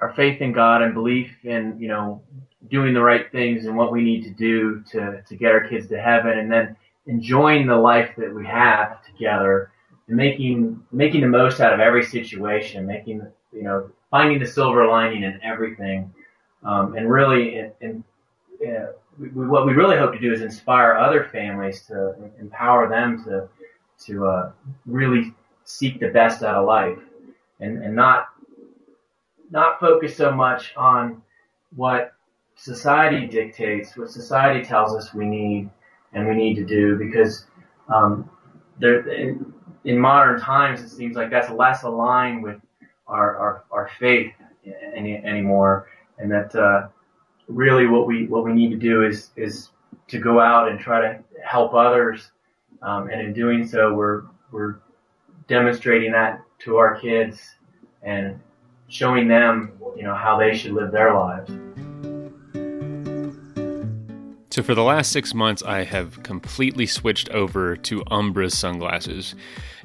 [0.00, 2.22] our faith in God and belief in, you know,
[2.70, 5.88] doing the right things and what we need to do to, to get our kids
[5.88, 9.72] to heaven and then enjoying the life that we have together
[10.08, 14.86] and making, making the most out of every situation, making, you know, finding the silver
[14.86, 16.12] lining in everything.
[16.62, 18.04] Um, and really, in,
[18.66, 23.22] uh, we, what we really hope to do is inspire other families to empower them
[23.24, 23.48] to
[24.06, 24.52] to uh,
[24.86, 25.34] really
[25.64, 26.98] seek the best out of life
[27.60, 28.28] and, and not
[29.50, 31.20] not focus so much on
[31.74, 32.12] what
[32.54, 35.68] society dictates, what society tells us we need
[36.12, 37.46] and we need to do, because
[37.88, 38.28] um,
[38.78, 39.52] there, in,
[39.84, 42.60] in modern times it seems like that's less aligned with
[43.06, 44.32] our our, our faith
[44.94, 46.88] any, anymore, and that uh,
[47.48, 49.70] really what we what we need to do is is
[50.08, 52.30] to go out and try to help others
[52.82, 54.76] um, and in doing so, we're, we're
[55.48, 57.56] demonstrating that to our kids
[58.02, 58.38] and
[58.88, 61.50] showing them, you know, how they should live their lives.
[64.60, 69.34] So, for the last six months, I have completely switched over to Ombraz sunglasses.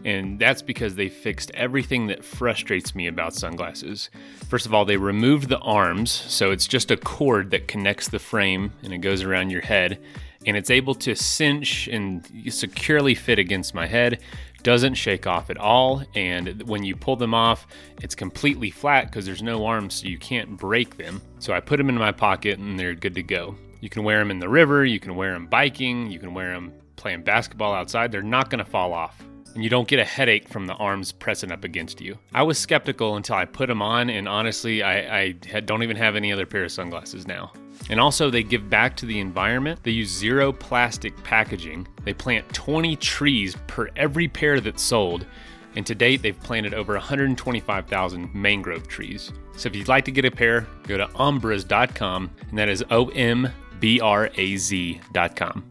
[0.03, 4.09] And that's because they fixed everything that frustrates me about sunglasses.
[4.49, 8.19] First of all, they removed the arms, so it's just a cord that connects the
[8.19, 9.97] frame and it goes around your head
[10.45, 14.19] and it's able to cinch and securely fit against my head.
[14.61, 17.65] Doesn't shake off at all, and when you pull them off,
[18.01, 21.21] it's completely flat because there's no arms, so you can't break them.
[21.39, 23.55] So I put them in my pocket and they're good to go.
[23.85, 26.51] You can wear them in the river, you can wear them biking, you can wear
[26.51, 28.11] them playing basketball outside.
[28.11, 31.11] They're not going to fall off and you don't get a headache from the arms
[31.11, 32.17] pressing up against you.
[32.33, 36.15] I was skeptical until I put them on, and honestly, I, I don't even have
[36.15, 37.53] any other pair of sunglasses now.
[37.91, 39.81] And also, they give back to the environment.
[39.83, 41.87] They use zero plastic packaging.
[42.03, 45.27] They plant 20 trees per every pair that's sold.
[45.75, 49.31] And to date, they've planted over 125,000 mangrove trees.
[49.55, 53.09] So if you'd like to get a pair, go to ombraz.com, and that is O
[53.09, 55.63] M B R A Z.com.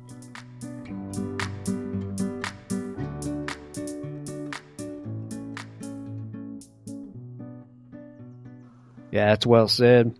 [9.10, 10.18] Yeah, that's well said.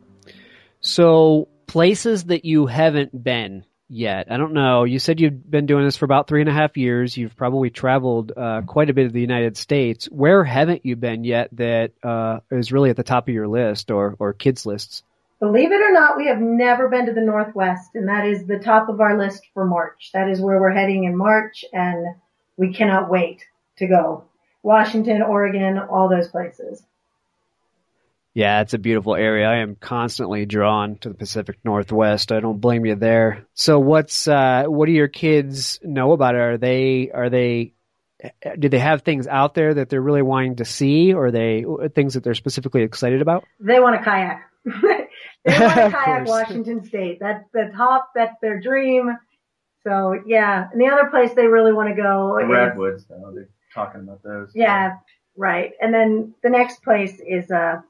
[0.80, 4.30] So, places that you haven't been yet.
[4.30, 4.84] I don't know.
[4.84, 7.16] You said you've been doing this for about three and a half years.
[7.16, 10.06] You've probably traveled uh, quite a bit of the United States.
[10.06, 13.90] Where haven't you been yet that uh, is really at the top of your list
[13.90, 15.02] or, or kids' lists?
[15.44, 18.58] Believe it or not, we have never been to the Northwest, and that is the
[18.58, 20.08] top of our list for March.
[20.14, 22.16] That is where we're heading in March, and
[22.56, 23.44] we cannot wait
[23.76, 24.24] to go.
[24.62, 26.82] Washington, Oregon, all those places.
[28.32, 29.46] Yeah, it's a beautiful area.
[29.46, 32.32] I am constantly drawn to the Pacific Northwest.
[32.32, 33.46] I don't blame you there.
[33.52, 36.40] So what's uh what do your kids know about it?
[36.40, 37.74] Are they are they
[38.58, 42.14] do they have things out there that they're really wanting to see or they things
[42.14, 43.44] that they're specifically excited about?
[43.60, 44.50] They want to kayak.
[45.44, 47.18] they want to kayak Washington State.
[47.20, 49.16] That's the top, that's their dream.
[49.84, 50.68] So yeah.
[50.72, 53.32] And the other place they really want to go the is Redwoods though.
[53.34, 54.52] They're talking about those.
[54.54, 54.96] Yeah,
[55.36, 55.72] right.
[55.80, 57.82] And then the next place is uh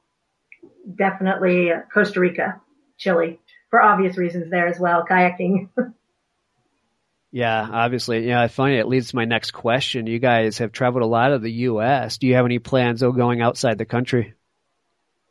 [0.92, 2.61] definitely Costa Rica,
[2.98, 3.40] Chile,
[3.70, 5.68] for obvious reasons there as well, kayaking.
[7.30, 8.26] yeah, obviously.
[8.26, 10.07] Yeah, I find it leads to my next question.
[10.07, 12.18] You guys have traveled a lot of the U.S.
[12.18, 14.34] Do you have any plans of going outside the country?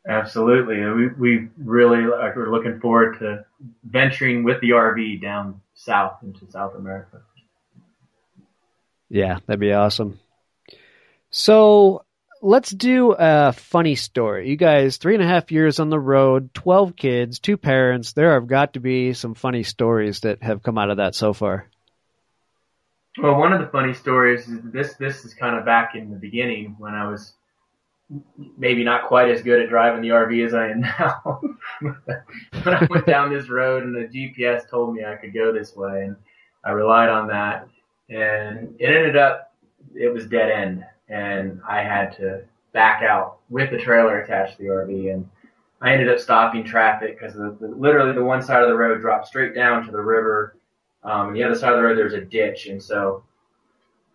[0.08, 0.84] Absolutely.
[0.84, 3.46] We, we really like, we're looking forward to
[3.84, 7.22] venturing with the RV down south into South America.
[9.10, 10.20] Yeah, that'd be awesome.
[11.30, 12.04] So
[12.42, 14.50] let's do a funny story.
[14.50, 18.12] You guys, three and a half years on the road, 12 kids, two parents.
[18.12, 21.32] There have got to be some funny stories that have come out of that so
[21.32, 21.70] far.
[23.18, 26.18] Well, one of the funny stories is this, this is kind of back in the
[26.18, 27.34] beginning when I was
[28.58, 31.42] maybe not quite as good at driving the RV as I am now.
[32.64, 35.76] but I went down this road and the GPS told me I could go this
[35.76, 36.16] way and
[36.64, 37.68] I relied on that
[38.10, 39.54] and it ended up,
[39.96, 42.44] it was dead end and I had to
[42.74, 45.30] back out with the trailer attached to the RV and
[45.82, 49.54] I ended up stopping traffic because literally the one side of the road dropped straight
[49.54, 50.56] down to the river.
[51.04, 52.68] Um, and the other side of the road, there's a ditch.
[52.68, 53.24] And so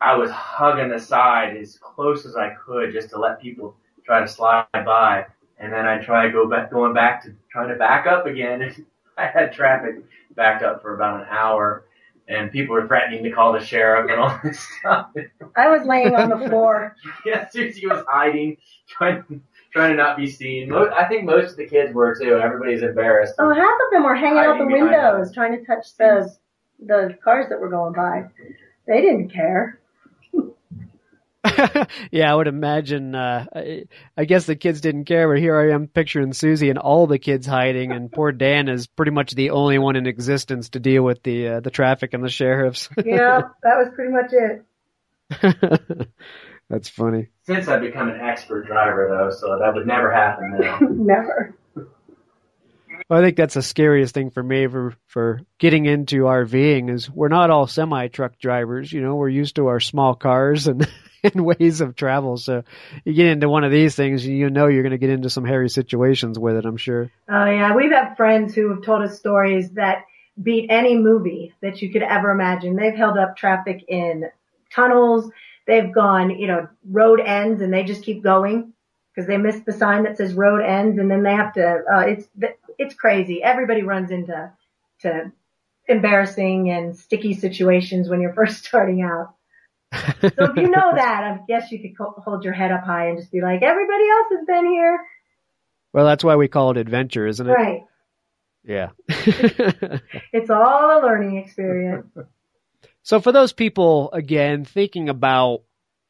[0.01, 4.21] I was hugging the side as close as I could just to let people try
[4.21, 5.27] to slide by.
[5.59, 8.63] And then I try to go back, going back to trying to back up again.
[8.63, 8.87] And
[9.19, 9.97] I had traffic
[10.37, 11.85] backed up for about an hour
[12.29, 15.11] and people were threatening to call the sheriff and all this stuff.
[15.57, 16.95] I was laying on the floor.
[17.27, 18.57] yeah, Susie was hiding,
[18.89, 19.43] trying,
[19.73, 20.73] trying to not be seen.
[20.73, 22.39] I think most of the kids were too.
[22.39, 23.35] Everybody's embarrassed.
[23.39, 26.33] Oh, half of them were hanging out the windows, trying to touch the
[26.81, 28.29] the cars that were going by.
[28.87, 29.78] They didn't care.
[32.11, 33.15] yeah, I would imagine.
[33.15, 33.85] Uh, I,
[34.17, 37.19] I, guess the kids didn't care, but here I am picturing Susie and all the
[37.19, 41.05] kids hiding, and poor Dan is pretty much the only one in existence to deal
[41.05, 42.89] with the uh, the traffic and the sheriffs.
[43.05, 46.09] yeah, that was pretty much it.
[46.71, 47.29] That's funny.
[47.45, 50.79] Since I've become an expert driver, though, so that would never happen now.
[50.81, 51.57] never.
[53.09, 57.09] Well, I think that's the scariest thing for me for for getting into RVing is
[57.09, 58.93] we're not all semi truck drivers.
[58.93, 60.87] You know, we're used to our small cars and
[61.25, 62.37] and ways of travel.
[62.37, 62.65] So
[63.05, 65.45] you get into one of these things, you know you're going to get into some
[65.45, 66.65] hairy situations with it.
[66.65, 67.11] I'm sure.
[67.29, 70.05] Oh yeah, we've had friends who have told us stories that
[70.41, 72.77] beat any movie that you could ever imagine.
[72.77, 74.25] They've held up traffic in
[74.75, 75.31] tunnels.
[75.67, 78.73] They've gone, you know, road ends, and they just keep going
[79.15, 81.83] because they missed the sign that says road ends, and then they have to.
[81.93, 82.29] Uh, it's
[82.79, 83.43] it's crazy.
[83.43, 84.51] Everybody runs into
[85.01, 85.33] to
[85.89, 89.35] embarrassing and sticky situations when you're first starting out.
[89.93, 93.19] So if you know that, I guess you could hold your head up high and
[93.19, 95.01] just be like, everybody else has been here.
[95.93, 97.53] Well, that's why we call it adventure, isn't it?
[97.53, 97.83] Right.
[98.65, 98.91] Yeah.
[99.09, 102.07] it's all a learning experience.
[103.03, 105.63] So for those people, again, thinking about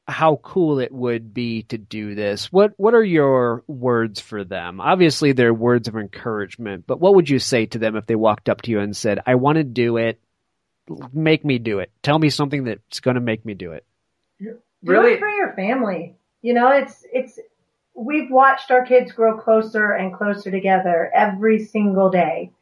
[0.09, 2.51] how cool it would be to do this.
[2.51, 4.81] What what are your words for them?
[4.81, 8.49] Obviously they're words of encouragement, but what would you say to them if they walked
[8.49, 10.19] up to you and said, "I want to do it.
[11.13, 11.91] Make me do it.
[12.03, 13.85] Tell me something that's going to make me do it."
[14.83, 15.11] Really?
[15.11, 16.15] Do it for your family.
[16.43, 17.39] You know, it's it's
[17.95, 22.53] we've watched our kids grow closer and closer together every single day.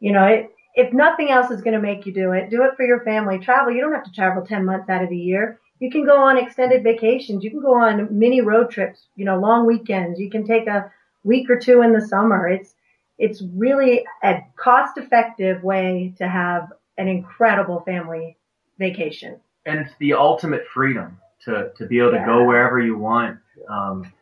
[0.00, 2.76] You know, it, if nothing else is going to make you do it, do it
[2.76, 3.38] for your family.
[3.38, 6.18] Travel, you don't have to travel 10 months out of the year you can go
[6.18, 7.42] on extended vacations.
[7.42, 10.20] You can go on mini road trips, you know, long weekends.
[10.20, 10.92] You can take a
[11.24, 12.46] week or two in the summer.
[12.46, 12.74] It's,
[13.18, 18.36] it's really a cost effective way to have an incredible family
[18.78, 19.40] vacation.
[19.64, 22.26] And it's the ultimate freedom to, to be able to yeah.
[22.26, 23.38] go wherever you want.
[23.68, 24.12] Um,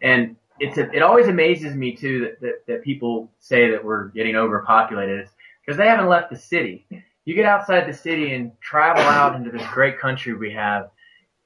[0.00, 4.08] and it's a, it always amazes me too that, that, that people say that we're
[4.08, 5.28] getting overpopulated
[5.60, 6.86] because they haven't left the city.
[7.24, 10.90] You get outside the city and travel out into this great country we have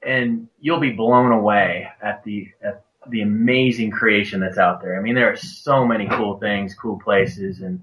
[0.02, 4.98] and you'll be blown away at the at the amazing creation that's out there.
[4.98, 7.82] I mean, there are so many cool things, cool places, and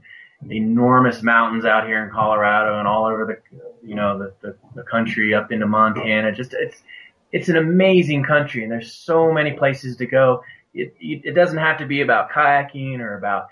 [0.49, 4.83] enormous mountains out here in Colorado and all over the you know the the, the
[4.83, 6.31] country up into Montana.
[6.31, 6.81] Just it's
[7.31, 10.43] it's an amazing country, and there's so many places to go.
[10.73, 13.49] It, it doesn't have to be about kayaking or about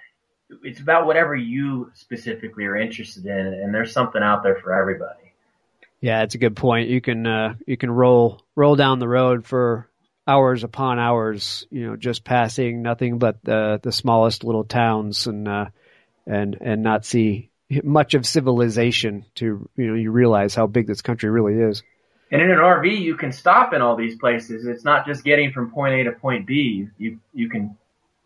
[0.64, 5.34] it's about whatever you specifically are interested in, and there's something out there for everybody.
[6.02, 6.90] Yeah, it's a good point.
[6.90, 9.88] You can uh, you can roll roll down the road for
[10.28, 15.48] hours upon hours, you know, just passing nothing but the the smallest little towns and
[15.48, 15.66] uh,
[16.26, 17.50] and and not see
[17.84, 21.84] much of civilization to you know you realize how big this country really is.
[22.32, 24.66] And in an RV, you can stop in all these places.
[24.66, 26.88] It's not just getting from point A to point B.
[26.98, 27.78] You you can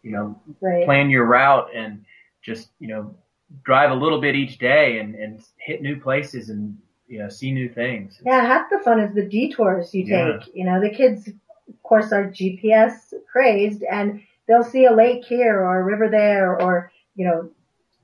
[0.03, 0.85] you know right.
[0.85, 2.05] plan your route and
[2.41, 3.15] just you know
[3.63, 6.77] drive a little bit each day and and hit new places and
[7.07, 8.19] you know, see new things.
[8.25, 10.11] Yeah, half the fun is the detours you take.
[10.11, 10.53] Yeah.
[10.53, 15.59] You know, the kids, of course, are GPS crazed and they'll see a lake here
[15.59, 17.49] or a river there or, you know,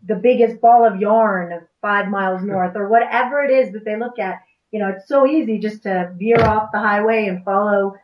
[0.07, 4.19] the biggest ball of yarn five miles north or whatever it is that they look
[4.19, 4.41] at.
[4.71, 7.95] You know, it's so easy just to veer off the highway and follow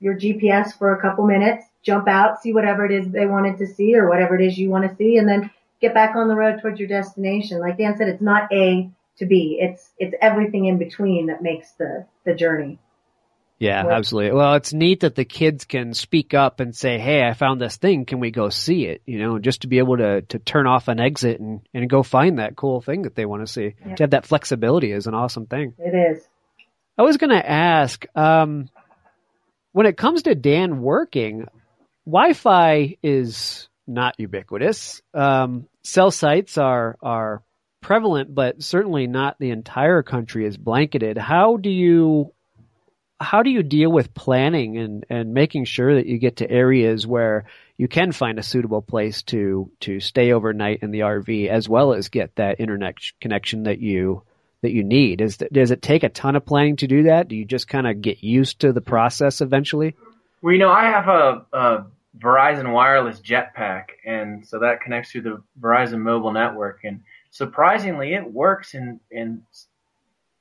[0.00, 3.66] your GPS for a couple minutes jump out, see whatever it is they wanted to
[3.66, 5.50] see or whatever it is you want to see, and then
[5.80, 7.58] get back on the road towards your destination.
[7.60, 8.88] Like Dan said, it's not A
[9.18, 9.58] to B.
[9.60, 12.78] It's it's everything in between that makes the the journey.
[13.62, 14.32] Yeah, absolutely.
[14.32, 17.76] Well, it's neat that the kids can speak up and say, "Hey, I found this
[17.76, 18.06] thing.
[18.06, 20.88] Can we go see it?" You know, just to be able to to turn off
[20.88, 23.74] an exit and and go find that cool thing that they want to see.
[23.86, 23.94] Yeah.
[23.94, 25.74] To have that flexibility is an awesome thing.
[25.78, 26.24] It is.
[26.98, 28.68] I was going to ask, um,
[29.70, 31.46] when it comes to Dan working,
[32.04, 35.02] Wi-Fi is not ubiquitous.
[35.14, 37.44] Um, cell sites are are
[37.80, 41.16] prevalent, but certainly not the entire country is blanketed.
[41.16, 42.32] How do you
[43.22, 47.06] how do you deal with planning and, and making sure that you get to areas
[47.06, 47.44] where
[47.76, 51.94] you can find a suitable place to to stay overnight in the RV as well
[51.94, 54.22] as get that internet connection that you
[54.62, 55.20] that you need?
[55.20, 57.28] Is does it take a ton of planning to do that?
[57.28, 59.94] Do you just kind of get used to the process eventually?
[60.40, 61.86] Well, you know, I have a, a
[62.18, 68.32] Verizon wireless jetpack, and so that connects to the Verizon mobile network, and surprisingly, it
[68.32, 69.42] works in in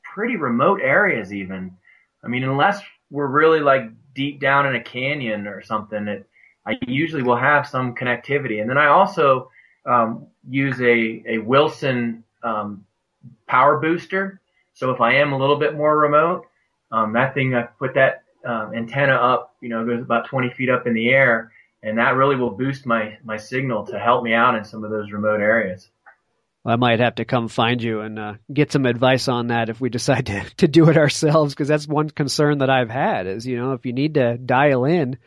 [0.04, 1.78] pretty remote areas even.
[2.24, 6.28] I mean, unless we're really like deep down in a canyon or something, it,
[6.66, 8.62] I usually will have some connectivity.
[8.62, 9.50] And then I also
[9.86, 12.86] um, use a, a Wilson um,
[13.48, 14.42] power booster.
[14.74, 16.46] So if I am a little bit more remote,
[16.92, 20.70] um, that thing, I put that um, antenna up, you know, goes about 20 feet
[20.70, 21.52] up in the air,
[21.84, 24.92] and that really will boost my, my signal to help me out in some of
[24.92, 25.90] those remote areas.
[26.64, 29.82] I might have to come find you and uh, get some advice on that if
[29.82, 33.48] we decide to, to do it ourselves, because that's one concern that I've had is,
[33.48, 35.18] you know, if you need to dial in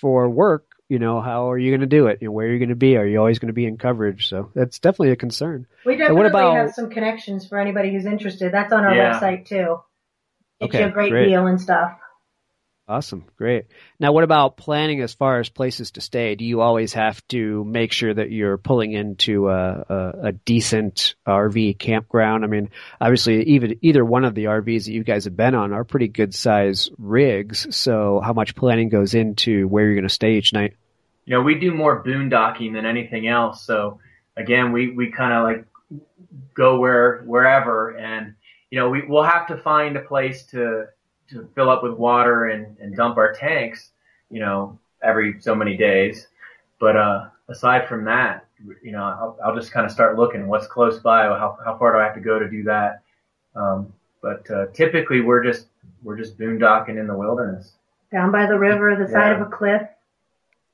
[0.00, 2.18] for work, you know, how are you going to do it?
[2.20, 2.96] You know, where are you going to be?
[2.96, 4.28] Are you always going to be in coverage?
[4.28, 5.66] So that's definitely a concern.
[5.86, 8.52] We definitely what about, have some connections for anybody who's interested.
[8.52, 9.20] That's on our yeah.
[9.20, 9.78] website too.
[10.58, 11.92] It's okay, a great, great deal and stuff.
[12.90, 13.24] Awesome.
[13.36, 13.66] Great.
[14.00, 16.34] Now, what about planning as far as places to stay?
[16.34, 21.14] Do you always have to make sure that you're pulling into a, a, a decent
[21.24, 22.42] RV campground?
[22.42, 22.70] I mean,
[23.00, 26.08] obviously, even either one of the RVs that you guys have been on are pretty
[26.08, 27.76] good size rigs.
[27.76, 30.74] So, how much planning goes into where you're going to stay each night?
[31.26, 33.64] You know, we do more boondocking than anything else.
[33.64, 34.00] So,
[34.36, 35.64] again, we, we kind of like
[36.54, 38.34] go where wherever, and
[38.68, 40.86] you know, we, we'll have to find a place to
[41.30, 43.90] to fill up with water and, and dump our tanks,
[44.30, 46.28] you know, every so many days.
[46.78, 48.46] But uh, aside from that,
[48.82, 51.92] you know, I'll, I'll just kind of start looking what's close by, how, how far
[51.92, 53.02] do I have to go to do that.
[53.54, 55.66] Um, but uh, typically, we're just
[56.02, 57.72] we're just boondocking in the wilderness,
[58.12, 59.82] down by the river, the side of a cliff.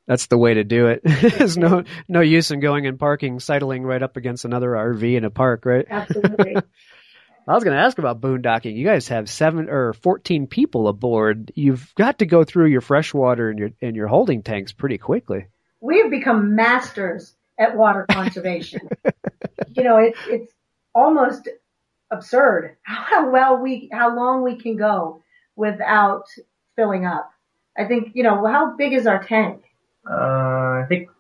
[0.07, 1.03] That's the way to do it.
[1.05, 5.25] There's no no use in going and parking, sidling right up against another RV in
[5.25, 5.87] a park, right?
[5.89, 6.57] Absolutely.
[7.49, 8.77] I was going to ask about boondocking.
[8.77, 11.53] You guys have seven or fourteen people aboard.
[11.55, 15.47] You've got to go through your freshwater and your and your holding tanks pretty quickly.
[15.81, 18.89] We have become masters at water conservation.
[19.75, 20.53] you know, it's it's
[20.95, 21.49] almost
[22.11, 25.23] absurd how well we how long we can go
[25.55, 26.25] without
[26.75, 27.31] filling up.
[27.79, 29.63] I think you know how big is our tank?
[30.09, 30.15] Uh,
[30.83, 31.11] I think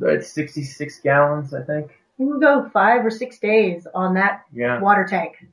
[0.00, 1.52] it's sixty six gallons.
[1.52, 1.90] I think.
[2.16, 4.80] You can go five or six days on that yeah.
[4.80, 5.44] water tank.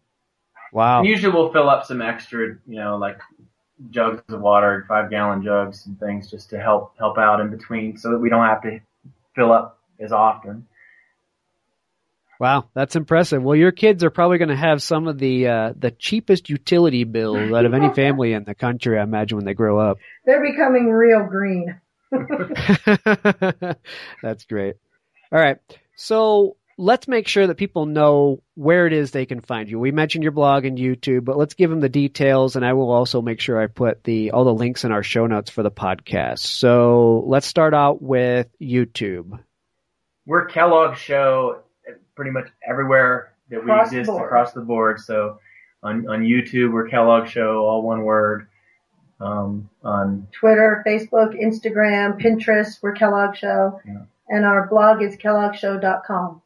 [0.71, 0.99] Wow.
[0.99, 3.19] And usually we'll fill up some extra, you know, like
[3.89, 7.97] jugs of water, five gallon jugs and things just to help help out in between
[7.97, 8.79] so that we don't have to
[9.35, 10.67] fill up as often.
[12.39, 13.43] Wow, that's impressive.
[13.43, 17.03] Well, your kids are probably going to have some of the uh, the cheapest utility
[17.03, 18.97] bills out of any family in the country.
[18.97, 19.97] I imagine when they grow up.
[20.25, 21.79] They're becoming real green.
[24.23, 24.75] that's great.
[25.31, 25.57] All right,
[25.95, 29.79] so let's make sure that people know where it is they can find you.
[29.79, 32.91] We mentioned your blog and YouTube, but let's give them the details, and I will
[32.91, 35.69] also make sure I put the all the links in our show notes for the
[35.69, 36.39] podcast.
[36.39, 39.39] So let's start out with YouTube.
[40.25, 41.61] We're Kellogg Show
[42.15, 44.99] pretty much everywhere that across we exist across the board.
[44.99, 45.39] So
[45.83, 48.47] on on YouTube, we're Kellogg Show, all one word.
[49.19, 53.79] Um, on Twitter, Facebook, Instagram, Pinterest, we're Kellogg Show.
[53.85, 54.05] Yeah.
[54.27, 56.41] And our blog is kelloggshow.com.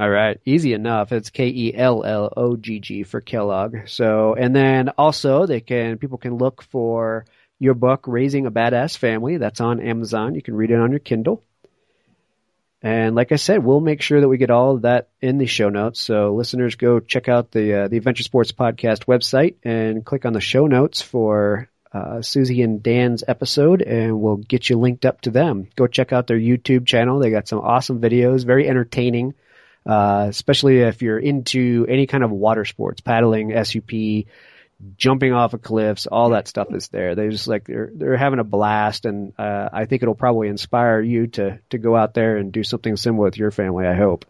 [0.00, 1.12] All right, easy enough.
[1.12, 3.86] It's K E L L O G G for Kellogg.
[3.86, 7.26] So, and then also they can people can look for
[7.58, 9.36] your book Raising a Badass Family.
[9.36, 10.34] That's on Amazon.
[10.34, 11.44] You can read it on your Kindle.
[12.80, 15.44] And like I said, we'll make sure that we get all of that in the
[15.44, 16.00] show notes.
[16.00, 20.32] So listeners, go check out the uh, the Adventure Sports Podcast website and click on
[20.32, 25.20] the show notes for uh, Susie and Dan's episode, and we'll get you linked up
[25.20, 25.68] to them.
[25.76, 27.18] Go check out their YouTube channel.
[27.18, 29.34] They got some awesome videos, very entertaining
[29.86, 34.26] uh, especially if you're into any kind of water sports, paddling, SUP,
[34.96, 37.14] jumping off of cliffs, all that stuff is there.
[37.14, 41.00] They just like they're they're having a blast, and uh, I think it'll probably inspire
[41.00, 43.86] you to to go out there and do something similar with your family.
[43.86, 44.26] I hope.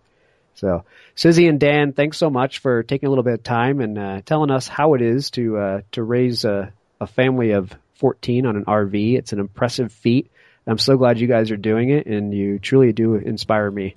[0.55, 0.85] So,
[1.15, 4.21] Susie and Dan, thanks so much for taking a little bit of time and uh,
[4.25, 8.57] telling us how it is to uh, to raise a, a family of 14 on
[8.57, 9.17] an RV.
[9.17, 10.31] It's an impressive feat.
[10.67, 13.97] I'm so glad you guys are doing it, and you truly do inspire me.